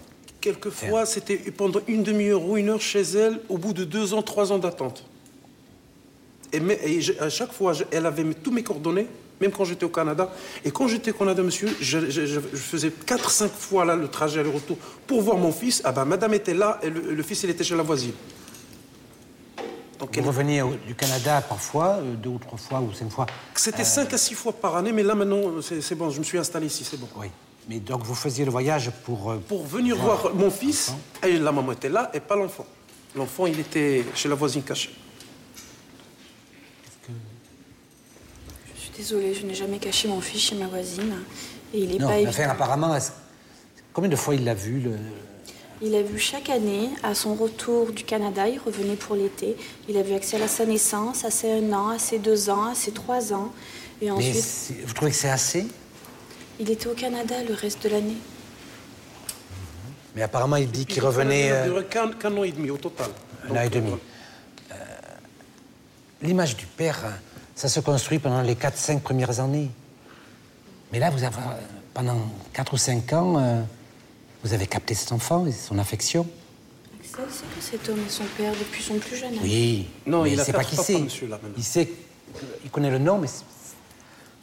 Quelquefois, 0.47 1.07
c'était 1.07 1.39
pendant 1.39 1.81
une 1.89 2.05
demi-heure 2.05 2.41
ou 2.41 2.57
une 2.57 2.69
heure 2.69 2.81
chez 2.81 3.01
elle, 3.01 3.41
au 3.49 3.59
bout 3.59 3.73
de 3.73 3.83
deux 3.83 4.15
ans, 4.15 4.23
trois 4.23 4.53
ans 4.53 4.59
d'attente. 4.59 5.05
Et, 6.53 6.61
mais, 6.61 6.79
et 6.85 7.01
je, 7.01 7.15
à 7.19 7.29
chaque 7.29 7.53
fois, 7.53 7.73
je, 7.73 7.83
elle 7.91 8.07
avait 8.07 8.23
tous 8.33 8.53
mes 8.53 8.63
coordonnées, 8.63 9.09
même 9.41 9.51
quand 9.51 9.65
j'étais 9.65 9.85
au 9.85 9.89
Canada. 9.89 10.33
Et 10.65 10.71
quand 10.71 10.87
j'étais 10.87 11.11
au 11.11 11.15
Canada, 11.15 11.43
monsieur, 11.43 11.69
je, 11.81 11.99
faisais 12.55 12.91
4-5 12.91 13.49
fois 13.49 13.85
là, 13.85 13.97
le 13.97 14.07
trajet 14.07 14.39
aller-retour 14.39 14.77
pour 15.09 15.21
voir 15.21 15.37
mon 15.37 15.51
fils. 15.51 15.83
Ah 15.83 15.91
ben, 15.91 16.05
madame 16.05 16.35
était 16.35 16.55
là 16.55 16.79
et 16.81 16.91
le, 16.91 17.13
le 17.15 17.23
fils, 17.25 17.43
il 17.43 17.51
était 17.51 17.65
chez 17.65 17.75
la 17.75 17.83
voisine. 17.83 18.13
Donc, 19.99 20.15
Vous 20.15 20.21
elle... 20.21 20.29
reveniez 20.29 20.63
du 20.87 20.95
Canada 20.95 21.41
parfois, 21.41 21.99
euh, 21.99 22.15
deux 22.15 22.31
ou 22.31 22.39
trois 22.39 22.57
fois 22.57 22.81
ou 22.81 22.93
cinq 22.93 23.11
fois 23.11 23.27
C'était 23.57 23.83
euh... 23.83 23.85
cinq 23.85 24.13
à 24.13 24.19
six 24.19 24.35
fois 24.35 24.53
par 24.53 24.77
année, 24.77 24.93
mais 24.93 25.03
là 25.03 25.17
maintenant, 25.17 25.61
c'est 25.61 25.97
bon, 25.97 26.09
je 26.11 26.21
me 26.21 26.25
suis 26.25 26.39
installé 26.39 26.67
ici, 26.67 26.85
c'est 26.85 27.01
bon. 27.01 27.09
Oui. 27.17 27.27
Mais 27.69 27.81
donc 27.81 28.03
vous 28.05 28.15
faisiez 28.15 28.45
le 28.45 28.51
voyage 28.51 28.91
pour... 29.05 29.31
Euh, 29.33 29.43
pour 29.49 29.67
venir 29.67 29.97
voir, 29.97 30.21
voir 30.21 30.35
mon 30.35 30.51
fils, 30.51 30.93
et 31.25 31.37
la 31.37 31.51
maman 31.51 31.73
était 31.73 31.89
là, 31.89 32.11
et 32.15 32.21
pas 32.21 32.37
l'enfant. 32.37 32.67
L'enfant, 33.15 33.47
il 33.47 33.59
était 33.59 34.05
chez 34.15 34.29
la 34.29 34.35
voisine 34.37 34.63
cachée. 34.63 34.95
Que... 37.03 37.13
Je 38.77 38.81
suis 38.81 38.91
désolée, 38.97 39.35
je 39.35 39.45
n'ai 39.45 39.55
jamais 39.55 39.79
caché 39.79 40.07
mon 40.07 40.21
fils 40.21 40.43
chez 40.43 40.55
ma 40.55 40.67
voisine. 40.67 41.15
Et 41.75 41.81
il 41.81 41.95
est 41.97 41.99
non, 41.99 42.07
pas 42.07 42.17
évident. 42.19 42.31
Enfin, 42.31 42.49
apparemment, 42.51 42.97
combien 43.93 44.11
de 44.11 44.17
fois 44.17 44.35
il 44.35 44.45
l'a 44.45 44.55
vu 44.55 44.81
le... 44.81 44.93
Il 45.83 45.95
a 45.95 46.03
vu 46.03 46.19
chaque 46.19 46.49
année, 46.49 46.89
à 47.03 47.15
son 47.15 47.35
retour 47.35 47.93
du 47.93 48.05
Canada, 48.05 48.49
il 48.49 48.59
revenait 48.59 48.97
pour 48.97 49.17
l'été. 49.17 49.57
Il 49.89 49.97
a 49.99 50.03
vu 50.03 50.15
Axel 50.15 50.41
à 50.43 50.49
sa 50.49 50.65
naissance, 50.65 51.25
à 51.25 51.31
ses 51.31 51.51
un 51.51 51.73
an, 51.73 51.89
à 51.89 51.99
ses 51.99 52.19
deux 52.19 52.49
ans, 52.49 52.67
à 52.67 52.75
ses 52.75 52.93
trois 52.93 53.33
ans. 53.33 53.53
Et 54.01 54.11
ensuite... 54.11 54.71
Mais 54.71 54.85
vous 54.85 54.95
trouvez 54.95 55.11
que 55.11 55.17
c'est 55.17 55.29
assez? 55.29 55.67
Il 56.59 56.71
était 56.71 56.89
au 56.89 56.95
Canada 56.95 57.35
le 57.47 57.55
reste 57.55 57.85
de 57.85 57.89
l'année. 57.91 58.17
Mais 60.15 60.23
apparemment, 60.23 60.57
il 60.57 60.71
dit 60.71 60.87
qu'il 60.87 61.03
revenait. 61.03 61.51
Euh... 61.51 61.83
Qu'un 61.83 62.11
qu 62.11 62.27
an 62.27 62.43
et 62.43 62.53
demi 62.53 62.71
au 62.71 62.79
total. 62.79 63.11
Un 63.51 63.57
an 63.57 63.61
et 63.61 63.69
demi. 63.69 63.93
Euh, 64.73 64.75
L'image 66.23 66.57
du 66.57 66.67
père, 66.67 66.99
ça 67.55 67.69
se 67.69 67.81
construit 67.81 68.19
pendant 68.19 68.41
les 68.41 68.55
4-5 68.55 69.01
premières 69.01 69.41
années. 69.41 69.71
Mais 70.93 70.99
là, 70.99 71.11
vous 71.11 71.23
avez, 71.23 71.37
pendant 71.93 72.19
4 72.55 72.73
ou 72.73 72.77
5 72.79 73.13
ans, 73.13 73.39
euh, 73.39 73.63
vous 74.43 74.55
avez 74.55 74.67
capté 74.67 74.95
cet 74.95 75.13
enfant 75.13 75.47
et 75.47 75.53
son 75.53 75.79
affection. 75.79 76.27
Axel 77.01 77.25
sait 77.31 77.45
que 77.57 77.65
cet 77.65 77.89
homme 77.89 78.01
est 78.07 78.11
son 78.11 78.25
père 78.37 78.53
depuis 78.53 78.83
son 78.83 78.99
plus 78.99 79.17
jeune 79.17 79.35
âge? 79.35 79.41
Oui, 79.43 79.87
non, 80.07 80.23
mais 80.23 80.33
il 80.33 80.39
ne 80.39 80.45
sait 80.45 80.53
pas 80.53 80.65
qui 80.65 80.77
c'est. 80.77 81.01
Il 81.57 81.65
sait, 81.65 81.91
il 82.65 82.71
connaît 82.71 82.91
le 82.91 82.99
nom, 82.99 83.19
mais 83.19 83.29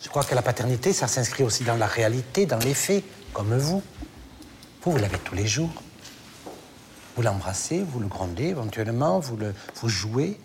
je 0.03 0.09
crois 0.09 0.23
que 0.23 0.35
la 0.35 0.41
paternité, 0.41 0.91
ça 0.91 1.07
s'inscrit 1.07 1.43
aussi 1.43 1.63
dans 1.63 1.77
la 1.77 1.87
réalité, 1.87 2.45
dans 2.45 2.57
les 2.59 2.73
faits, 2.73 3.03
comme 3.31 3.57
vous. 3.57 3.81
Vous, 4.81 4.91
vous 4.91 4.97
l'avez 4.97 5.17
tous 5.17 5.33
les 5.33 5.47
jours. 5.47 5.71
Vous 7.15 7.21
l'embrassez, 7.21 7.81
vous 7.81 7.99
le 8.01 8.07
grondez 8.07 8.47
éventuellement, 8.47 9.19
vous, 9.19 9.37
le, 9.37 9.53
vous 9.75 9.87
jouez. 9.87 10.37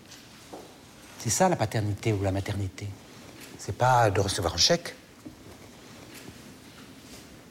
C'est 1.19 1.29
ça 1.29 1.49
la 1.49 1.57
paternité 1.57 2.13
ou 2.13 2.23
la 2.23 2.31
maternité. 2.31 2.87
C'est 3.57 3.75
pas 3.75 4.09
de 4.09 4.21
recevoir 4.21 4.53
un 4.53 4.57
chèque. 4.57 4.95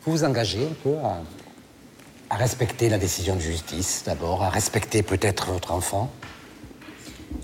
Vous 0.04 0.12
vous 0.12 0.24
engagez 0.24 0.64
un 0.64 0.74
peu 0.82 0.96
à, 1.04 1.20
à 2.30 2.36
respecter 2.36 2.88
la 2.88 2.96
décision 2.96 3.36
de 3.36 3.40
justice, 3.40 4.04
d'abord, 4.06 4.42
à 4.42 4.48
respecter 4.48 5.02
peut-être 5.02 5.48
votre 5.52 5.72
enfant. 5.72 6.10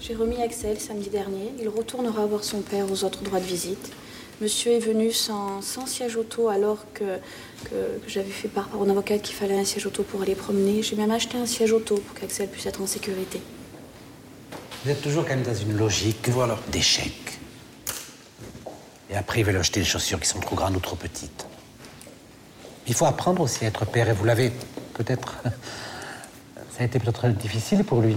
J'ai 0.00 0.14
remis 0.14 0.40
Axel 0.40 0.80
samedi 0.80 1.10
dernier. 1.10 1.52
Il 1.60 1.68
retournera 1.68 2.24
voir 2.24 2.42
son 2.44 2.62
père 2.62 2.90
aux 2.90 3.04
autres 3.04 3.22
droits 3.22 3.40
de 3.40 3.44
visite. 3.44 3.92
Monsieur 4.40 4.72
est 4.72 4.80
venu 4.80 5.12
sans, 5.12 5.60
siège 5.86 6.16
auto 6.16 6.48
alors 6.48 6.84
que, 6.92 7.18
que, 7.64 7.74
j'avais 8.08 8.30
fait 8.30 8.48
part 8.48 8.68
par 8.68 8.80
mon 8.80 8.90
avocate 8.90 9.22
qu'il 9.22 9.36
fallait 9.36 9.58
un 9.58 9.64
siège 9.64 9.86
auto 9.86 10.02
pour 10.02 10.22
aller 10.22 10.34
promener. 10.34 10.82
J'ai 10.82 10.96
même 10.96 11.12
acheté 11.12 11.38
un 11.38 11.46
siège 11.46 11.72
auto 11.72 11.96
pour 11.96 12.18
qu'Axel 12.18 12.48
puisse 12.48 12.66
être 12.66 12.82
en 12.82 12.86
sécurité. 12.86 13.40
Vous 14.84 14.90
êtes 14.90 15.00
toujours 15.00 15.24
quand 15.24 15.36
même 15.36 15.44
dans 15.44 15.54
une 15.54 15.76
logique 15.76 16.28
voilà. 16.28 16.58
d'échec. 16.70 17.12
Et 19.08 19.16
après, 19.16 19.40
il 19.40 19.44
veut 19.44 19.52
lui 19.52 19.60
acheter 19.60 19.80
des 19.80 19.86
chaussures 19.86 20.20
qui 20.20 20.28
sont 20.28 20.40
trop 20.40 20.56
grandes 20.56 20.76
ou 20.76 20.80
trop 20.80 20.96
petites. 20.96 21.46
Il 22.86 22.94
faut 22.94 23.06
apprendre 23.06 23.42
aussi 23.42 23.64
à 23.64 23.68
être 23.68 23.86
père, 23.86 24.08
et 24.08 24.12
vous 24.12 24.24
l'avez 24.24 24.52
peut-être. 24.94 25.36
Ça 26.76 26.82
a 26.82 26.84
été 26.84 26.98
peut-être 26.98 27.28
difficile 27.28 27.84
pour 27.84 28.00
lui. 28.00 28.16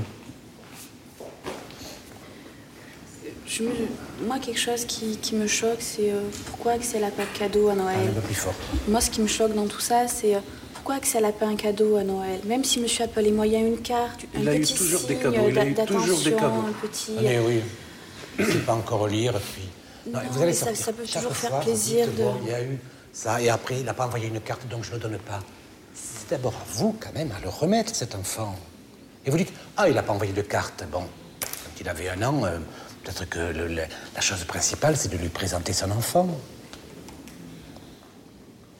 Moi, 4.26 4.40
quelque 4.40 4.60
chose 4.60 4.86
qui, 4.86 5.36
me 5.36 5.48
choque, 5.48 5.80
c'est 5.80 6.12
euh, 6.12 6.22
pourquoi 6.48 6.74
Axel 6.74 7.02
n'a 7.02 7.12
pas 7.12 7.24
de 7.24 7.38
cadeau 7.38 7.70
à 7.70 7.76
Noël? 7.76 8.14
Ah, 8.18 8.22
plus 8.22 8.36
fort. 8.36 8.54
Moi, 8.88 9.02
ce 9.02 9.10
qui 9.10 9.22
me 9.22 9.28
choque 9.28 9.54
dans 9.54 9.68
tout 9.68 9.80
ça, 9.80 10.08
c'est 10.08 10.36
euh, 10.36 10.40
pourquoi 10.74 10.96
Axel 10.96 11.24
n'a 11.24 11.32
pas 11.32 11.46
un 11.46 11.56
cadeau 11.56 11.96
à 11.98 12.04
Noël? 12.04 12.40
Même 12.46 12.64
si 12.64 12.80
monsieur 12.80 13.06
a 13.06 13.08
pas 13.08 13.22
les 13.22 13.32
moyens, 13.32 13.68
une 13.68 13.82
carte, 13.82 14.26
un 14.36 14.42
il 14.42 14.50
a 14.50 14.54
petit 14.54 14.74
eu 14.74 14.78
toujours 14.78 15.00
signe 15.02 15.10
des 15.10 15.16
cadeaux. 15.16 15.50
Il 15.50 15.60
a 15.60 15.66
eu 15.66 15.74
toujours 15.74 16.20
des 16.20 16.32
cadeaux. 16.34 16.66
un 16.68 16.88
petit... 16.88 17.14
Ah, 17.18 17.22
mais 17.22 17.40
oui, 17.40 17.62
il 18.40 18.46
ne 18.46 18.60
pas 18.62 18.74
encore 18.74 19.08
lire, 19.08 19.34
puis... 19.54 19.64
Non, 20.12 20.20
vous 20.32 20.42
allez 20.42 20.54
sortir. 20.54 20.78
Ça, 20.78 20.94
peut 20.94 21.04
toujours 21.04 21.36
faire 21.36 21.60
plaisir 21.60 22.08
de... 22.08 22.24
il 22.44 22.50
y 22.50 22.54
a 22.54 22.64
eu 22.64 22.78
ça, 23.12 23.42
et 23.42 23.50
après, 23.50 23.80
il 23.80 23.86
n'a 23.86 23.94
pas 23.94 24.06
envoyé 24.06 24.28
une 24.28 24.40
carte, 24.40 24.68
donc 24.68 24.84
je 24.84 24.92
ne 24.92 24.96
le 24.96 25.02
donne 25.02 25.18
pas. 25.18 25.40
C'est 25.94 26.30
d'abord 26.30 26.54
à 26.54 26.66
vous, 26.74 26.96
quand 27.00 27.14
même, 27.14 27.32
à 27.32 27.42
le 27.42 27.50
remettre, 27.50 27.96
cet 27.96 28.16
enfant. 28.16 28.56
Et 29.26 29.32
vous 29.32 29.38
dites, 29.38 29.52
ah, 29.76 29.90
il 29.90 29.96
n'a 29.96 30.04
pas 30.04 30.14
envoyé 30.14 30.32
de 30.32 30.42
carte. 30.42 30.84
Bon, 30.92 31.02
quand 31.42 31.82
il 31.82 31.90
avait 31.90 32.10
un 32.10 32.22
an... 32.24 32.46
Euh, 32.46 32.60
Peut-être 33.08 33.30
que 33.30 33.40
la 33.40 34.22
chose 34.22 34.44
principale, 34.44 34.98
c'est 34.98 35.08
de 35.08 35.16
lui 35.16 35.30
présenter 35.30 35.72
son 35.72 35.92
enfant. 35.92 36.28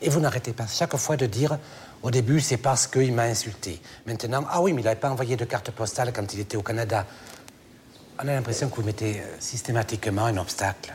Et 0.02 0.10
vous 0.10 0.20
n'arrêtez 0.20 0.52
pas 0.52 0.68
chaque 0.68 0.98
fois 0.98 1.16
de 1.16 1.26
dire, 1.26 1.58
au 2.04 2.12
début, 2.12 2.42
c'est 2.42 2.58
parce 2.58 2.88
qu'il 2.88 3.14
m'a 3.14 3.24
insulté. 3.24 3.80
Maintenant, 4.06 4.44
ah 4.50 4.62
oui, 4.62 4.74
mais 4.74 4.82
il 4.82 4.84
n'avait 4.84 5.00
pas 5.00 5.10
envoyé 5.10 5.38
de 5.38 5.46
carte 5.46 5.72
postale 5.72 6.12
quand 6.12 6.34
il 6.34 6.42
était 6.42 6.58
au 6.58 6.62
Canada. 6.62 7.06
On 8.22 8.28
a 8.28 8.34
l'impression 8.34 8.68
que 8.68 8.76
vous 8.76 8.84
mettez 8.84 9.22
euh, 9.22 9.24
systématiquement 9.40 10.26
un 10.26 10.36
obstacle. 10.36 10.94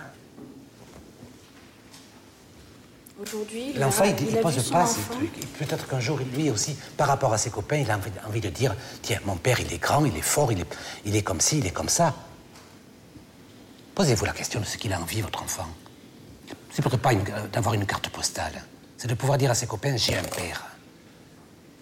Aujourd'hui, 3.18 3.72
l'enfant, 3.74 4.04
il 4.04 4.26
ne 4.26 4.42
pose 4.42 4.70
pas 4.70 4.84
ces 4.86 5.00
trucs. 5.10 5.52
Peut-être 5.58 5.88
qu'un 5.88 6.00
jour, 6.00 6.18
lui 6.34 6.50
aussi, 6.50 6.76
par 6.98 7.08
rapport 7.08 7.32
à 7.32 7.38
ses 7.38 7.48
copains, 7.48 7.76
il 7.76 7.90
a 7.90 7.98
envie, 8.28 8.40
de 8.40 8.50
dire 8.50 8.76
Tiens, 9.00 9.20
mon 9.24 9.36
père, 9.36 9.58
il 9.58 9.72
est 9.72 9.78
grand, 9.78 10.04
il 10.04 10.16
est 10.16 10.20
fort, 10.20 10.52
il 10.52 10.60
est, 10.60 10.76
il 11.06 11.16
est 11.16 11.22
comme 11.22 11.40
ci, 11.40 11.58
il 11.58 11.66
est 11.66 11.70
comme 11.70 11.88
ça. 11.88 12.14
Posez-vous 13.94 14.24
la 14.24 14.32
question 14.32 14.60
de 14.60 14.64
ce 14.64 14.78
qu'il 14.78 14.92
a 14.92 15.00
envie, 15.00 15.20
votre 15.20 15.42
enfant. 15.42 15.68
C'est 16.70 16.82
peut-être 16.82 17.02
pas 17.02 17.14
d'avoir 17.52 17.74
une 17.74 17.84
carte 17.84 18.08
postale. 18.08 18.64
C'est 18.96 19.08
de 19.08 19.14
pouvoir 19.14 19.36
dire 19.36 19.50
à 19.50 19.54
ses 19.54 19.66
copains 19.66 19.96
J'ai 19.96 20.16
un 20.16 20.22
père. 20.22 20.64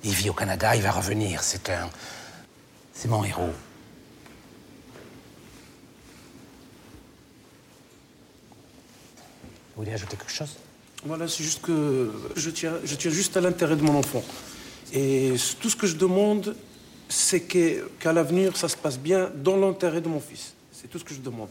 Il 0.02 0.12
vit 0.12 0.31
au 0.31 0.33
Canada, 0.33 0.75
il 0.75 0.83
va 0.83 0.90
revenir. 0.90 1.43
C'est 1.43 1.71
un. 1.71 1.88
C'est 2.93 3.09
mon 3.09 3.23
héros. 3.25 3.52
Vous 9.76 9.85
voulez 9.85 9.93
ajouter 9.93 10.17
quelque 10.17 10.33
chose? 10.33 10.57
Voilà, 11.05 11.29
c'est 11.29 11.45
juste 11.45 11.62
que 11.62 12.12
je 12.37 12.50
tiens, 12.50 12.75
je 12.85 12.95
tiens 12.97 13.11
juste 13.11 13.37
à 13.37 13.40
l'intérêt 13.40 13.76
de 13.76 13.83
mon 13.83 13.97
enfant. 13.97 14.23
Et 14.93 15.35
tout 15.61 15.71
ce 15.71 15.76
que 15.76 15.87
je 15.87 15.97
demande, 15.97 16.57
c'est 17.09 17.43
qu'à 17.43 18.12
l'avenir, 18.12 18.57
ça 18.57 18.69
se 18.69 18.76
passe 18.76 18.99
bien 18.99 19.31
dans 19.35 19.57
l'intérêt 19.57 20.00
de 20.00 20.09
mon 20.09 20.21
fils. 20.21 20.55
C'est 20.73 20.88
tout 20.88 20.99
ce 20.99 21.05
que 21.05 21.14
je 21.14 21.21
demande. 21.21 21.49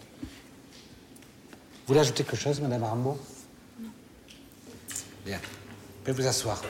Vous 1.90 1.96
voulez 1.96 2.02
ajouter 2.02 2.24
quelque 2.24 2.38
chose, 2.38 2.62
Madame 2.62 2.84
Rambaud 2.84 3.18
Non. 3.80 3.90
Bien. 5.26 5.40
Vous 5.40 6.04
pouvez 6.04 6.22
vous 6.22 6.28
asseoir. 6.28 6.62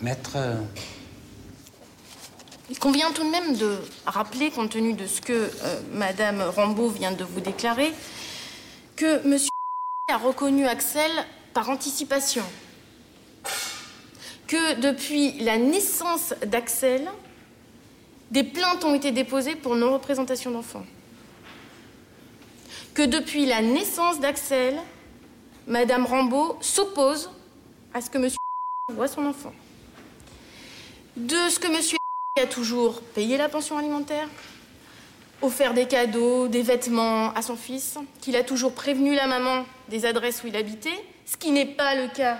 Maître. 0.00 0.34
Euh, 0.36 0.54
Il 2.70 2.78
convient 2.78 3.10
tout 3.10 3.24
de 3.24 3.30
même 3.30 3.56
de 3.56 3.80
rappeler, 4.06 4.52
compte 4.52 4.70
tenu 4.70 4.92
de 4.92 5.04
ce 5.04 5.20
que 5.20 5.32
euh, 5.32 5.80
Madame 5.94 6.42
Rambaud 6.42 6.90
vient 6.90 7.10
de 7.10 7.24
vous 7.24 7.40
déclarer, 7.40 7.92
que 8.94 9.26
Monsieur 9.26 9.50
a 10.08 10.18
reconnu 10.18 10.64
Axel 10.64 11.10
par 11.54 11.70
anticipation. 11.70 12.44
Que 14.46 14.80
depuis 14.80 15.40
la 15.40 15.58
naissance 15.58 16.34
d'Axel, 16.46 17.10
des 18.30 18.44
plaintes 18.44 18.84
ont 18.84 18.94
été 18.94 19.10
déposées 19.10 19.56
pour 19.56 19.74
non-représentation 19.74 20.52
d'enfants 20.52 20.86
que 22.96 23.02
depuis 23.02 23.44
la 23.44 23.60
naissance 23.60 24.20
d'Axel, 24.20 24.74
Madame 25.66 26.06
Rambaud 26.06 26.56
s'oppose 26.62 27.30
à 27.92 28.00
ce 28.00 28.08
que 28.08 28.16
Monsieur 28.16 28.38
voit 28.90 29.06
son 29.06 29.26
enfant. 29.26 29.52
De 31.14 31.36
ce 31.50 31.58
que 31.58 31.68
Monsieur 31.68 31.98
a 32.42 32.46
toujours 32.46 33.02
payé 33.02 33.36
la 33.36 33.50
pension 33.50 33.76
alimentaire, 33.76 34.26
offert 35.42 35.74
des 35.74 35.86
cadeaux, 35.86 36.48
des 36.48 36.62
vêtements 36.62 37.34
à 37.34 37.42
son 37.42 37.56
fils, 37.56 37.98
qu'il 38.22 38.34
a 38.34 38.42
toujours 38.42 38.72
prévenu 38.72 39.14
la 39.14 39.26
maman 39.26 39.66
des 39.90 40.06
adresses 40.06 40.42
où 40.42 40.46
il 40.46 40.56
habitait, 40.56 41.04
ce 41.26 41.36
qui 41.36 41.50
n'est 41.50 41.66
pas 41.66 41.94
le 41.96 42.08
cas 42.08 42.38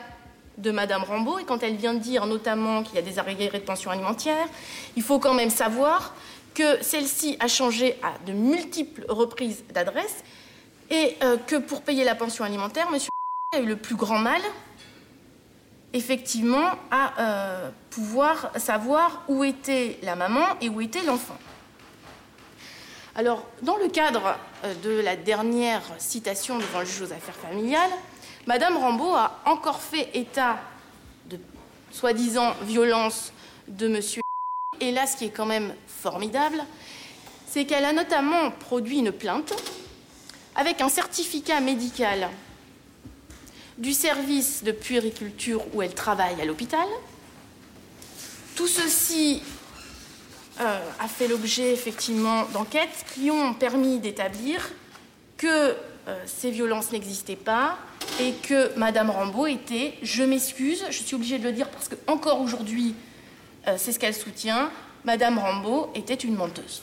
de 0.56 0.70
Madame 0.70 1.04
Rambaud. 1.04 1.38
Et 1.38 1.44
quand 1.44 1.62
elle 1.62 1.76
vient 1.76 1.92
de 1.92 1.98
dire 1.98 2.24
notamment 2.24 2.82
qu'il 2.82 2.94
y 2.94 2.98
a 2.98 3.02
des 3.02 3.18
arriérés 3.18 3.58
de 3.58 3.64
pension 3.64 3.90
alimentaire, 3.90 4.48
il 4.96 5.02
faut 5.02 5.18
quand 5.18 5.34
même 5.34 5.50
savoir 5.50 6.14
que 6.54 6.82
celle-ci 6.82 7.36
a 7.40 7.46
changé 7.48 7.98
à 8.02 8.14
de 8.24 8.32
multiples 8.32 9.04
reprises 9.10 9.62
d'adresse 9.74 10.24
et 10.90 11.16
euh, 11.22 11.36
que 11.36 11.56
pour 11.56 11.82
payer 11.82 12.04
la 12.04 12.14
pension 12.14 12.44
alimentaire, 12.44 12.88
M. 12.92 12.98
a 13.52 13.58
eu 13.60 13.66
le 13.66 13.76
plus 13.76 13.96
grand 13.96 14.18
mal, 14.18 14.40
effectivement, 15.92 16.70
à 16.90 17.20
euh, 17.20 17.70
pouvoir 17.90 18.50
savoir 18.56 19.24
où 19.28 19.44
était 19.44 19.98
la 20.02 20.16
maman 20.16 20.44
et 20.60 20.68
où 20.68 20.80
était 20.80 21.02
l'enfant. 21.02 21.36
Alors, 23.14 23.46
dans 23.62 23.78
le 23.78 23.88
cadre 23.88 24.36
euh, 24.64 24.74
de 24.82 25.00
la 25.00 25.16
dernière 25.16 25.82
citation 25.98 26.58
devant 26.58 26.80
le 26.80 26.86
juge 26.86 27.02
aux 27.02 27.12
affaires 27.12 27.34
familiales, 27.34 27.90
Madame 28.46 28.76
Rambaud 28.76 29.14
a 29.14 29.40
encore 29.46 29.80
fait 29.80 30.10
état 30.14 30.58
de 31.28 31.38
soi-disant 31.90 32.54
violence 32.62 33.32
de 33.66 33.88
Monsieur. 33.88 34.22
Et 34.80 34.92
là, 34.92 35.06
ce 35.06 35.16
qui 35.16 35.24
est 35.24 35.30
quand 35.30 35.46
même 35.46 35.74
formidable, 35.88 36.62
c'est 37.48 37.64
qu'elle 37.64 37.86
a 37.86 37.92
notamment 37.92 38.50
produit 38.50 38.98
une 38.98 39.12
plainte 39.12 39.54
avec 40.56 40.80
un 40.80 40.88
certificat 40.88 41.60
médical 41.60 42.28
du 43.78 43.92
service 43.92 44.64
de 44.64 44.72
puériculture 44.72 45.62
où 45.74 45.82
elle 45.82 45.94
travaille 45.94 46.40
à 46.40 46.44
l'hôpital. 46.44 46.86
Tout 48.54 48.66
ceci 48.66 49.42
euh, 50.60 50.80
a 50.98 51.08
fait 51.08 51.28
l'objet 51.28 51.72
effectivement 51.72 52.46
d'enquêtes 52.46 53.04
qui 53.14 53.30
ont 53.30 53.52
permis 53.52 53.98
d'établir 53.98 54.70
que 55.36 55.46
euh, 55.46 56.24
ces 56.24 56.50
violences 56.50 56.90
n'existaient 56.90 57.36
pas 57.36 57.76
et 58.18 58.32
que 58.32 58.74
Madame 58.78 59.10
Rambaud 59.10 59.46
était, 59.46 59.94
je 60.02 60.22
m'excuse, 60.22 60.84
je 60.88 61.02
suis 61.02 61.14
obligée 61.14 61.38
de 61.38 61.44
le 61.44 61.52
dire 61.52 61.68
parce 61.68 61.88
que 61.88 61.96
encore 62.06 62.40
aujourd'hui, 62.40 62.94
euh, 63.68 63.74
c'est 63.76 63.92
ce 63.92 63.98
qu'elle 63.98 64.14
soutient, 64.14 64.70
Madame 65.04 65.38
Rambaud 65.38 65.90
était 65.94 66.14
une 66.14 66.34
menteuse 66.34 66.80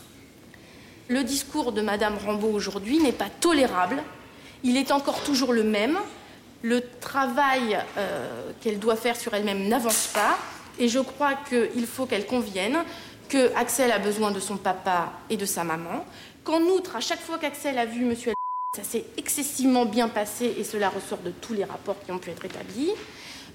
le 1.07 1.23
discours 1.23 1.71
de 1.71 1.81
Madame 1.81 2.17
Rambaud 2.17 2.51
aujourd'hui 2.51 2.99
n'est 2.99 3.11
pas 3.11 3.29
tolérable. 3.39 4.01
Il 4.63 4.77
est 4.77 4.91
encore 4.91 5.21
toujours 5.23 5.53
le 5.53 5.63
même. 5.63 5.97
Le 6.61 6.81
travail 7.01 7.77
euh, 7.97 8.51
qu'elle 8.61 8.79
doit 8.79 8.95
faire 8.95 9.15
sur 9.15 9.33
elle-même 9.33 9.67
n'avance 9.67 10.07
pas. 10.07 10.37
Et 10.79 10.87
je 10.87 10.99
crois 10.99 11.33
qu'il 11.49 11.85
faut 11.85 12.05
qu'elle 12.05 12.25
convienne 12.25 12.77
que 13.29 13.53
Axel 13.55 13.91
a 13.91 13.99
besoin 13.99 14.31
de 14.31 14.39
son 14.39 14.57
papa 14.57 15.13
et 15.29 15.37
de 15.37 15.45
sa 15.45 15.63
maman. 15.63 16.05
Qu'en 16.43 16.61
outre, 16.61 16.95
à 16.95 16.99
chaque 16.99 17.21
fois 17.21 17.37
qu'Axel 17.37 17.77
a 17.77 17.85
vu 17.85 18.05
Monsieur 18.05 18.33
ça 18.75 18.83
s'est 18.83 19.05
excessivement 19.17 19.85
bien 19.85 20.09
passé 20.09 20.55
et 20.57 20.63
cela 20.63 20.89
ressort 20.89 21.19
de 21.19 21.29
tous 21.29 21.53
les 21.53 21.63
rapports 21.63 21.95
qui 22.03 22.11
ont 22.11 22.17
pu 22.17 22.31
être 22.31 22.43
établis. 22.43 22.89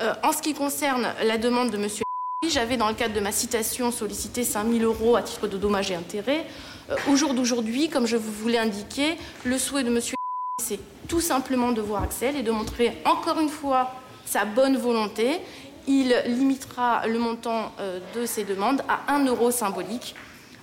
Euh, 0.00 0.14
en 0.22 0.30
ce 0.30 0.40
qui 0.40 0.54
concerne 0.54 1.08
la 1.24 1.38
demande 1.38 1.72
de 1.72 1.76
Monsieur 1.76 2.04
j'avais, 2.46 2.76
dans 2.76 2.88
le 2.88 2.94
cadre 2.94 3.14
de 3.14 3.20
ma 3.20 3.32
citation, 3.32 3.90
sollicité 3.90 4.44
5 4.44 4.70
000 4.70 4.84
euros 4.84 5.16
à 5.16 5.22
titre 5.22 5.48
de 5.48 5.58
dommages 5.58 5.90
et 5.90 5.96
intérêts. 5.96 6.46
Euh, 6.90 6.96
au 7.10 7.16
jour 7.16 7.34
d'aujourd'hui, 7.34 7.88
comme 7.88 8.06
je 8.06 8.16
vous 8.16 8.32
voulais 8.32 8.58
indiquer, 8.58 9.16
le 9.44 9.58
souhait 9.58 9.84
de 9.84 9.90
monsieur 9.90 10.14
c'est 10.60 10.80
tout 11.06 11.20
simplement 11.20 11.72
de 11.72 11.80
voir 11.80 12.02
Axel 12.02 12.36
et 12.36 12.42
de 12.42 12.50
montrer 12.50 12.98
encore 13.04 13.38
une 13.40 13.48
fois 13.48 13.92
sa 14.26 14.44
bonne 14.44 14.76
volonté. 14.76 15.40
Il 15.86 16.14
limitera 16.26 17.06
le 17.06 17.18
montant 17.18 17.72
euh, 17.80 18.00
de 18.14 18.26
ses 18.26 18.44
demandes 18.44 18.82
à 18.88 19.14
1 19.14 19.24
euro 19.26 19.50
symbolique 19.50 20.14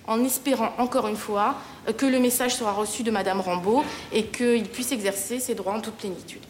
en 0.08 0.24
espérant 0.24 0.74
encore 0.78 1.08
une 1.08 1.16
fois 1.16 1.56
euh, 1.88 1.94
que 1.94 2.06
le 2.06 2.20
message 2.20 2.56
sera 2.56 2.74
reçu 2.74 3.04
de 3.04 3.10
Madame 3.10 3.40
Rambaud 3.40 3.84
et 4.12 4.26
qu'il 4.26 4.70
puisse 4.70 4.92
exercer 4.92 5.40
ses 5.40 5.56
droits 5.56 5.74
en 5.74 5.82
toute 5.82 5.96
plénitude. 5.96 6.42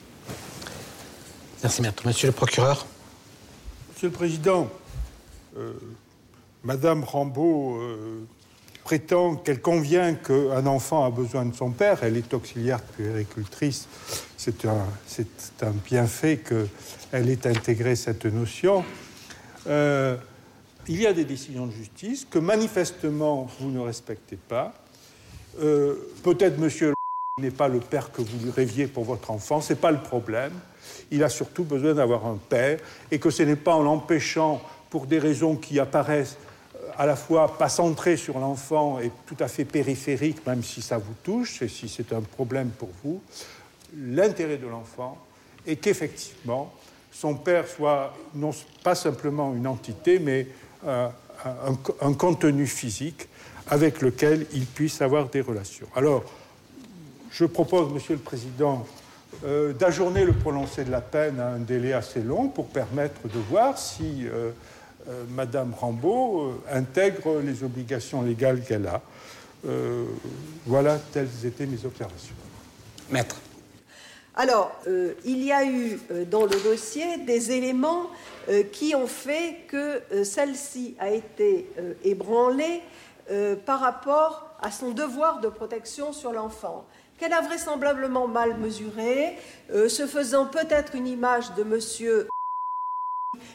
Merci, 1.64 1.82
maître. 1.82 2.06
Monsieur 2.06 2.28
le 2.28 2.34
procureur. 2.34 2.86
Monsieur 3.94 4.10
le 4.10 4.14
Président, 4.14 4.68
Madame 6.64 7.06
Rambaud 7.06 7.80
prétend 8.86 9.36
qu'elle 9.36 9.62
convient 9.62 10.14
qu'un 10.14 10.66
enfant 10.68 11.04
a 11.04 11.10
besoin 11.10 11.44
de 11.46 11.56
son 11.56 11.72
père. 11.72 12.04
Elle 12.04 12.18
est 12.18 12.34
auxiliaire 12.34 12.82
puéricultrice. 12.82 13.88
C'est 14.38 14.64
un, 14.66 14.86
un, 15.64 15.72
bienfait 15.84 16.38
qu'elle 16.38 17.30
ait 17.30 17.48
intégré 17.48 17.96
cette 17.96 18.26
notion. 18.26 18.86
Euh, 19.68 20.16
il 20.88 21.02
y 21.02 21.08
a 21.08 21.14
des 21.14 21.26
décisions 21.26 21.66
de 21.66 21.72
justice 21.72 22.28
que 22.30 22.38
manifestement 22.38 23.50
vous 23.60 23.72
ne 23.72 23.80
respectez 23.80 24.38
pas. 24.38 24.76
Euh, 25.60 25.96
peut-être 26.22 26.60
monsieur 26.60 26.94
n'est 27.42 27.50
pas 27.50 27.68
le 27.68 27.80
père 27.80 28.12
que 28.12 28.22
vous 28.22 28.52
rêviez 28.52 28.86
pour 28.86 29.04
votre 29.04 29.32
enfant, 29.32 29.62
ce 29.62 29.74
n'est 29.74 29.80
pas 29.80 29.92
le 29.92 29.98
problème. 29.98 30.54
Il 31.10 31.24
a 31.24 31.30
surtout 31.30 31.64
besoin 31.64 31.96
d'avoir 31.96 32.28
un 32.28 32.38
père 32.38 32.80
et 33.10 33.18
que 33.18 33.32
ce 33.32 33.42
n'est 33.42 33.56
pas 33.56 33.74
en 33.74 33.82
l'empêchant, 33.82 34.62
pour 34.96 35.08
des 35.08 35.20
raisons 35.20 35.58
qui 35.58 35.78
apparaissent 35.78 36.38
à 36.98 37.06
la 37.06 37.16
fois 37.16 37.58
pas 37.58 37.70
centrées 37.70 38.18
sur 38.18 38.40
l'enfant 38.40 39.00
et 39.00 39.12
tout 39.26 39.38
à 39.40 39.48
fait 39.48 39.66
périphériques, 39.66 40.46
même 40.46 40.64
si 40.64 40.82
ça 40.82 40.98
vous 40.98 41.14
touche 41.24 41.62
et 41.62 41.68
si 41.68 41.90
c'est 41.90 42.14
un 42.14 42.22
problème 42.22 42.70
pour 42.70 42.90
vous, 43.04 43.22
l'intérêt 43.98 44.58
de 44.58 44.68
l'enfant 44.68 45.18
est 45.66 45.78
qu'effectivement 45.78 46.74
son 47.12 47.36
père 47.36 47.68
soit 47.68 48.14
non 48.34 48.52
pas 48.84 48.94
simplement 48.94 49.54
une 49.56 49.68
entité, 49.68 50.20
mais 50.20 50.48
euh, 50.86 51.08
un, 52.02 52.14
contenu 52.14 52.68
physique 52.68 53.28
avec 53.68 54.02
lequel 54.02 54.46
il 54.54 54.66
puisse 54.66 55.02
avoir 55.02 55.30
des 55.30 55.42
relations. 55.42 55.88
Alors, 55.96 56.24
je 57.32 57.46
propose, 57.46 57.92
Monsieur 57.94 58.16
le 58.16 58.22
Président, 58.22 58.86
euh, 59.46 59.74
d'ajourner 59.74 60.24
le 60.26 60.34
prononcé 60.34 60.84
de 60.84 60.92
la 60.92 61.02
peine 61.02 61.40
à 61.40 61.48
un 61.48 61.60
délai 61.60 61.94
assez 61.94 62.22
long 62.22 62.48
pour 62.50 62.68
permettre 62.68 63.28
de 63.28 63.40
voir 63.50 63.78
si 63.78 64.28
euh, 64.28 64.52
Madame 65.30 65.74
Rambaud 65.74 66.62
intègre 66.72 67.40
les 67.44 67.64
obligations 67.64 68.22
légales 68.22 68.62
qu'elle 68.62 68.88
a. 68.88 69.02
voilà, 70.66 70.98
telles 71.12 71.46
étaient 71.46 71.66
mes 71.66 71.86
observations. 71.86 72.36
Maître. 73.10 73.38
Alors, 74.36 74.72
il 75.24 75.44
y 75.44 75.52
a 75.52 75.66
eu 75.66 76.00
dans 76.30 76.46
le 76.46 76.62
dossier 76.64 77.18
des 77.26 77.52
éléments 77.52 78.10
qui 78.72 78.96
ont 78.96 79.08
fait 79.08 79.58
que 79.68 80.02
celle-ci 80.24 80.96
a 81.00 81.12
été 81.12 81.70
ébranlée 82.04 82.82
par 83.66 83.80
rapport 83.80 84.56
à 84.62 84.72
son 84.72 84.92
devoir 84.92 85.40
de 85.40 85.48
protection 85.48 86.14
sur 86.14 86.34
l'enfant 86.34 86.86
qu'elle 87.18 87.34
a 87.34 87.42
vraisemblablement 87.42 88.28
mal 88.28 88.58
mesuré, 88.58 89.38
euh, 89.72 89.88
se 89.88 90.06
faisant 90.06 90.46
peut-être 90.46 90.96
une 90.96 91.08
image 91.08 91.54
de 91.56 91.64
monsieur 91.64 92.28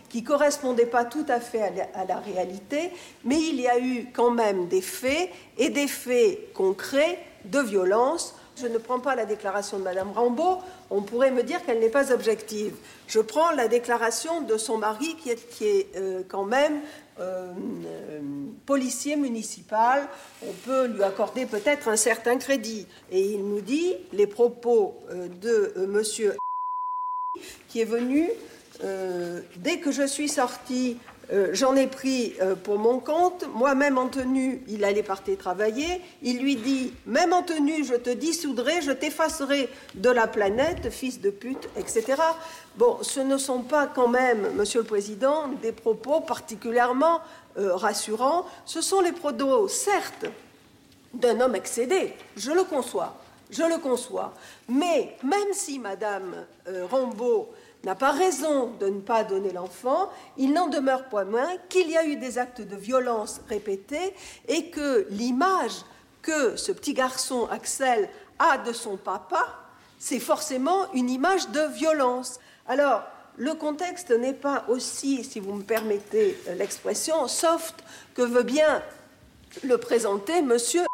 qui 0.08 0.22
correspondait 0.22 0.86
pas 0.86 1.04
tout 1.04 1.26
à 1.28 1.40
fait 1.40 1.62
à 1.94 2.04
la, 2.04 2.18
réalité, 2.18 2.90
mais 3.24 3.38
il 3.38 3.60
y 3.60 3.68
a 3.68 3.78
eu 3.78 4.08
quand 4.12 4.30
même 4.30 4.68
des 4.68 4.82
faits 4.82 5.30
et 5.58 5.70
des 5.70 5.88
faits 5.88 6.52
concrets 6.52 7.18
de 7.44 7.60
violence. 7.60 8.34
Je 8.56 8.66
ne 8.66 8.78
prends 8.78 9.00
pas 9.00 9.14
la 9.14 9.24
déclaration 9.24 9.78
de 9.78 9.84
Madame 9.84 10.10
Rambaud, 10.10 10.58
on 10.90 11.02
pourrait 11.02 11.30
me 11.30 11.42
dire 11.42 11.64
qu'elle 11.64 11.78
n'est 11.78 11.88
pas 11.88 12.12
objective. 12.12 12.74
Je 13.06 13.20
prends 13.20 13.52
la 13.52 13.68
déclaration 13.68 14.42
de 14.42 14.56
son 14.58 14.76
mari 14.78 15.16
qui 15.22 15.30
est, 15.30 15.48
qui 15.50 15.64
est 15.64 15.86
euh, 15.96 16.22
quand 16.28 16.44
même 16.44 16.80
euh, 17.20 17.52
euh, 17.86 18.20
policier 18.66 19.16
municipal, 19.16 20.06
on 20.42 20.52
peut 20.66 20.86
lui 20.86 21.02
accorder 21.02 21.46
peut-être 21.46 21.88
un 21.88 21.96
certain 21.96 22.36
crédit. 22.36 22.86
Et 23.10 23.20
il 23.20 23.44
nous 23.44 23.60
dit 23.60 23.94
les 24.12 24.26
propos 24.26 24.94
de 25.10 25.86
monsieur 25.86 26.36
qui 27.68 27.80
est 27.80 27.84
venu 27.84 28.28
dès 29.56 29.78
que 29.78 29.92
je 29.92 30.06
suis 30.06 30.28
sorti 30.28 30.96
euh, 31.32 31.50
j'en 31.52 31.76
ai 31.76 31.86
pris 31.86 32.34
euh, 32.40 32.56
pour 32.56 32.78
mon 32.78 32.98
compte. 32.98 33.44
Moi-même 33.54 33.98
en 33.98 34.08
tenue, 34.08 34.62
il 34.68 34.84
allait 34.84 35.04
partir 35.04 35.38
travailler. 35.38 36.00
Il 36.22 36.40
lui 36.40 36.56
dit 36.56 36.92
Même 37.06 37.32
en 37.32 37.42
tenue, 37.42 37.84
je 37.84 37.94
te 37.94 38.10
dissoudrai, 38.10 38.82
je 38.82 38.90
t'effacerai 38.90 39.68
de 39.94 40.10
la 40.10 40.26
planète, 40.26 40.90
fils 40.90 41.20
de 41.20 41.30
pute, 41.30 41.68
etc. 41.76 42.16
Bon, 42.76 42.98
ce 43.02 43.20
ne 43.20 43.36
sont 43.38 43.62
pas 43.62 43.86
quand 43.86 44.08
même, 44.08 44.54
Monsieur 44.56 44.80
le 44.80 44.86
Président, 44.86 45.48
des 45.62 45.72
propos 45.72 46.20
particulièrement 46.20 47.20
euh, 47.58 47.76
rassurants. 47.76 48.44
Ce 48.66 48.80
sont 48.80 49.00
les 49.00 49.12
propos, 49.12 49.68
certes, 49.68 50.26
d'un 51.14 51.40
homme 51.40 51.54
excédé, 51.54 52.12
je 52.36 52.50
le 52.50 52.64
conçois. 52.64 53.19
Je 53.50 53.62
le 53.62 53.78
conçois. 53.78 54.32
Mais 54.68 55.16
même 55.22 55.52
si 55.52 55.78
Madame 55.78 56.46
Rambaud 56.90 57.50
n'a 57.84 57.94
pas 57.94 58.12
raison 58.12 58.72
de 58.78 58.86
ne 58.86 59.00
pas 59.00 59.24
donner 59.24 59.52
l'enfant, 59.52 60.10
il 60.36 60.52
n'en 60.52 60.68
demeure 60.68 61.04
point 61.04 61.24
moins 61.24 61.56
qu'il 61.68 61.90
y 61.90 61.96
a 61.96 62.04
eu 62.04 62.16
des 62.16 62.38
actes 62.38 62.60
de 62.60 62.76
violence 62.76 63.40
répétés 63.48 64.14
et 64.48 64.70
que 64.70 65.06
l'image 65.10 65.84
que 66.22 66.56
ce 66.56 66.72
petit 66.72 66.94
garçon 66.94 67.48
Axel 67.50 68.08
a 68.38 68.58
de 68.58 68.72
son 68.72 68.96
papa, 68.96 69.46
c'est 69.98 70.20
forcément 70.20 70.92
une 70.92 71.08
image 71.08 71.48
de 71.50 71.60
violence. 71.72 72.38
Alors, 72.68 73.02
le 73.36 73.54
contexte 73.54 74.10
n'est 74.10 74.34
pas 74.34 74.64
aussi, 74.68 75.24
si 75.24 75.40
vous 75.40 75.54
me 75.54 75.62
permettez 75.62 76.38
l'expression, 76.58 77.26
soft 77.28 77.82
que 78.14 78.22
veut 78.22 78.42
bien 78.42 78.82
le 79.62 79.78
présenter 79.78 80.42
monsieur. 80.42 80.89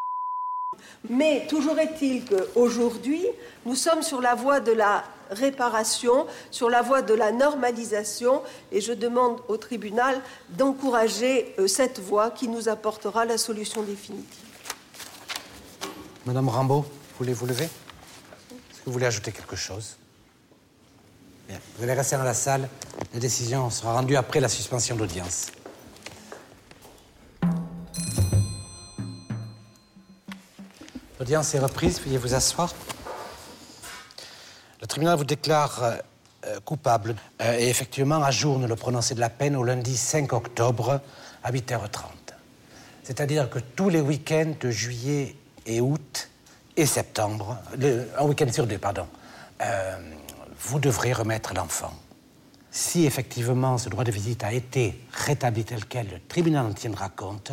Mais 1.09 1.47
toujours 1.49 1.79
est-il 1.79 2.25
qu'aujourd'hui, 2.25 3.25
nous 3.65 3.75
sommes 3.75 4.03
sur 4.03 4.21
la 4.21 4.35
voie 4.35 4.61
de 4.61 4.73
la 4.73 5.05
réparation, 5.31 6.27
sur 6.51 6.71
la 6.71 6.83
voie 6.83 7.03
de 7.03 7.15
la 7.15 7.33
normalisation, 7.33 8.43
et 8.73 8.81
je 8.81 8.93
demande 8.93 9.41
au 9.49 9.57
tribunal 9.57 10.21
d'encourager 10.51 11.55
euh, 11.59 11.67
cette 11.67 11.99
voie 11.99 12.31
qui 12.31 12.49
nous 12.49 12.69
apportera 12.69 13.25
la 13.25 13.39
solution 13.39 13.83
définitive. 13.83 14.27
Madame 16.25 16.49
Rambaud, 16.49 16.85
voulez-vous 17.19 17.47
lever? 17.47 17.65
Est-ce 17.65 18.79
que 18.79 18.85
vous 18.87 18.93
voulez 18.93 19.07
ajouter 19.07 19.33
quelque 19.33 19.57
chose? 19.57 19.97
Bien. 21.49 21.59
Vous 21.77 21.85
allez 21.85 21.95
rester 21.95 22.17
dans 22.17 22.25
la 22.25 22.35
salle. 22.35 22.69
La 23.15 23.21
décision 23.21 23.71
sera 23.71 23.93
rendue 23.93 24.17
après 24.17 24.41
la 24.41 24.49
suspension 24.49 24.97
d'audience. 24.97 25.47
L'audience 31.27 31.57
est 31.57 31.59
reprise. 31.59 32.01
Veuillez 32.01 32.19
vous 32.19 32.35
asseoir. 32.35 32.73
Le 34.81 34.87
tribunal 34.87 35.19
vous 35.19 35.25
déclare 35.25 35.83
euh, 35.83 35.97
euh, 36.47 36.61
coupable 36.61 37.17
euh, 37.43 37.59
et 37.59 37.69
effectivement 37.69 38.23
ajourne 38.23 38.65
le 38.65 38.77
prononcé 38.77 39.17
de 39.17 39.19
la 39.19 39.29
peine 39.29 39.57
au 39.57 39.65
lundi 39.65 39.97
5 39.97 40.33
octobre 40.33 41.01
à 41.43 41.51
8h30. 41.51 41.99
C'est-à-dire 43.03 43.51
que 43.51 43.59
tous 43.59 43.89
les 43.89 44.01
week-ends 44.01 44.53
de 44.61 44.71
juillet 44.71 45.35
et 45.67 45.81
août 45.81 46.31
et 46.77 46.87
septembre, 46.87 47.59
un 48.17 48.25
week-end 48.25 48.53
sur 48.53 48.69
deux, 48.69 48.79
pardon, 48.79 49.09
vous 50.61 50.79
devrez 50.79 51.13
remettre 51.13 51.55
l'enfant. 51.55 51.93
Si 52.71 53.05
effectivement 53.05 53.79
ce 53.79 53.89
droit 53.89 54.05
de 54.05 54.13
visite 54.13 54.45
a 54.45 54.53
été 54.53 54.97
rétabli 55.13 55.65
tel 55.65 55.87
quel, 55.87 56.07
le 56.07 56.21
tribunal 56.29 56.67
en 56.67 56.73
tiendra 56.73 57.09
compte. 57.09 57.51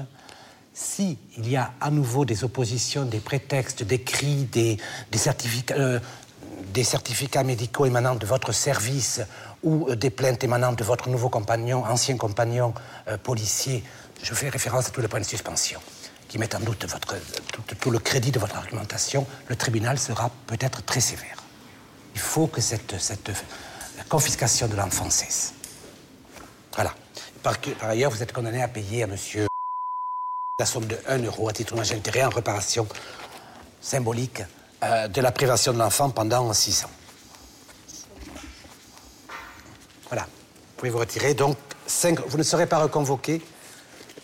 Si 0.73 1.17
il 1.37 1.49
y 1.49 1.55
a 1.55 1.71
à 1.79 1.91
nouveau 1.91 2.25
des 2.25 2.43
oppositions, 2.43 3.05
des 3.05 3.19
prétextes, 3.19 3.83
des 3.83 4.01
cris, 4.01 4.45
des, 4.45 4.77
certificats, 5.15 5.99
des 6.73 6.83
certificats 6.83 7.43
médicaux 7.43 7.85
émanant 7.85 8.15
de 8.15 8.25
votre 8.25 8.51
service 8.51 9.21
ou 9.61 9.87
euh, 9.89 9.95
des 9.95 10.09
plaintes 10.09 10.43
émanant 10.43 10.73
de 10.73 10.83
votre 10.83 11.09
nouveau 11.09 11.29
compagnon, 11.29 11.85
ancien 11.85 12.17
compagnon 12.17 12.73
euh, 13.07 13.17
policier, 13.17 13.83
je 14.21 14.33
fais 14.33 14.49
référence 14.49 14.87
à 14.87 14.89
tous 14.89 15.01
les 15.01 15.07
points 15.07 15.19
de 15.19 15.25
suspension 15.25 15.79
qui 16.27 16.39
mettent 16.39 16.55
en 16.55 16.59
doute 16.61 16.87
tout, 17.79 17.91
le 17.91 17.99
crédit 17.99 18.31
de 18.31 18.39
votre 18.39 18.55
argumentation, 18.55 19.27
le 19.47 19.55
tribunal 19.55 19.99
sera 19.99 20.31
peut-être 20.47 20.83
très 20.83 21.01
sévère. 21.01 21.43
Il 22.15 22.21
faut 22.21 22.47
que 22.47 22.59
cette, 22.59 22.95
confiscation 24.09 24.67
de 24.67 24.75
l'enfant 24.75 25.09
cesse. 25.11 25.53
Voilà. 26.73 26.93
Par, 27.43 27.57
par, 27.59 27.89
ailleurs, 27.89 28.09
vous 28.09 28.23
êtes 28.23 28.33
condamné 28.33 28.63
à 28.63 28.67
payer 28.67 29.03
à 29.03 29.07
monsieur 29.07 29.45
la 30.59 30.67
somme 30.67 30.85
de 30.85 30.95
1 31.07 31.23
euro 31.23 31.49
à 31.49 31.51
titre 31.51 31.73
d'intérêt 31.73 32.25
en 32.25 32.29
réparation 32.29 32.87
symbolique 33.81 34.43
euh, 34.83 35.07
de 35.07 35.19
la 35.19 35.31
privation 35.31 35.73
de 35.73 35.79
l'enfant 35.79 36.11
pendant 36.11 36.53
six 36.53 36.83
ans. 36.83 36.91
Voilà. 40.09 40.25
Vous 40.25 40.77
pouvez 40.77 40.91
vous 40.91 40.99
retirer. 40.99 41.33
Donc, 41.33 41.57
vous 42.27 42.37
ne 42.37 42.43
serez 42.43 42.67
pas 42.67 42.77
reconvoqué. 42.77 43.41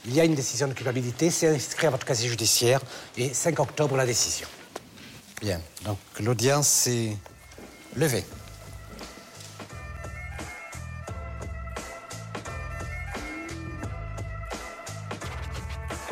Il 0.06 0.14
y 0.14 0.20
a 0.20 0.24
une 0.24 0.36
décision 0.36 0.68
de 0.68 0.74
culpabilité, 0.74 1.32
c'est 1.32 1.48
inscrit 1.48 1.88
à 1.88 1.90
votre 1.90 2.06
casier 2.06 2.30
judiciaire, 2.30 2.80
et 3.18 3.34
5 3.34 3.60
octobre, 3.60 3.98
la 3.98 4.06
décision. 4.06 4.48
Bien. 5.42 5.60
Donc, 5.84 5.98
l'audience 6.20 6.86
est 6.86 7.18
levée. 7.96 8.24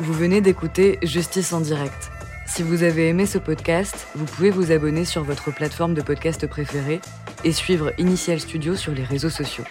Vous 0.00 0.12
venez 0.12 0.40
d'écouter 0.40 0.98
Justice 1.02 1.52
en 1.52 1.60
direct 1.60 2.10
si 2.48 2.62
vous 2.62 2.82
avez 2.82 3.08
aimé 3.08 3.26
ce 3.26 3.36
podcast, 3.36 4.08
vous 4.14 4.24
pouvez 4.24 4.48
vous 4.48 4.72
abonner 4.72 5.04
sur 5.04 5.22
votre 5.22 5.52
plateforme 5.52 5.92
de 5.92 6.00
podcast 6.00 6.46
préférée 6.46 6.98
et 7.44 7.52
suivre 7.52 7.92
Initial 7.98 8.40
Studio 8.40 8.74
sur 8.74 8.94
les 8.94 9.04
réseaux 9.04 9.28
sociaux. 9.28 9.64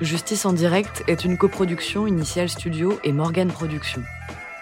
Justice 0.00 0.44
en 0.44 0.52
direct 0.52 1.04
est 1.06 1.24
une 1.24 1.38
coproduction 1.38 2.08
Initial 2.08 2.48
Studio 2.48 2.98
et 3.04 3.12
Morgan 3.12 3.52
Productions. 3.52 4.02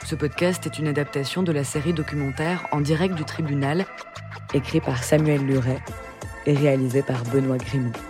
Ce 0.05 0.15
podcast 0.15 0.67
est 0.67 0.79
une 0.79 0.87
adaptation 0.87 1.43
de 1.43 1.51
la 1.51 1.65
série 1.65 1.95
documentaire 1.95 2.69
En 2.73 2.83
direct 2.83 3.15
du 3.15 3.25
tribunal, 3.25 3.87
écrit 4.53 4.83
par 4.83 5.03
Samuel 5.03 5.47
Luret 5.47 5.81
et 6.45 6.53
réalisé 6.53 7.03
par 7.03 7.25
Benoît 7.25 7.57
Grimaud. 7.57 8.10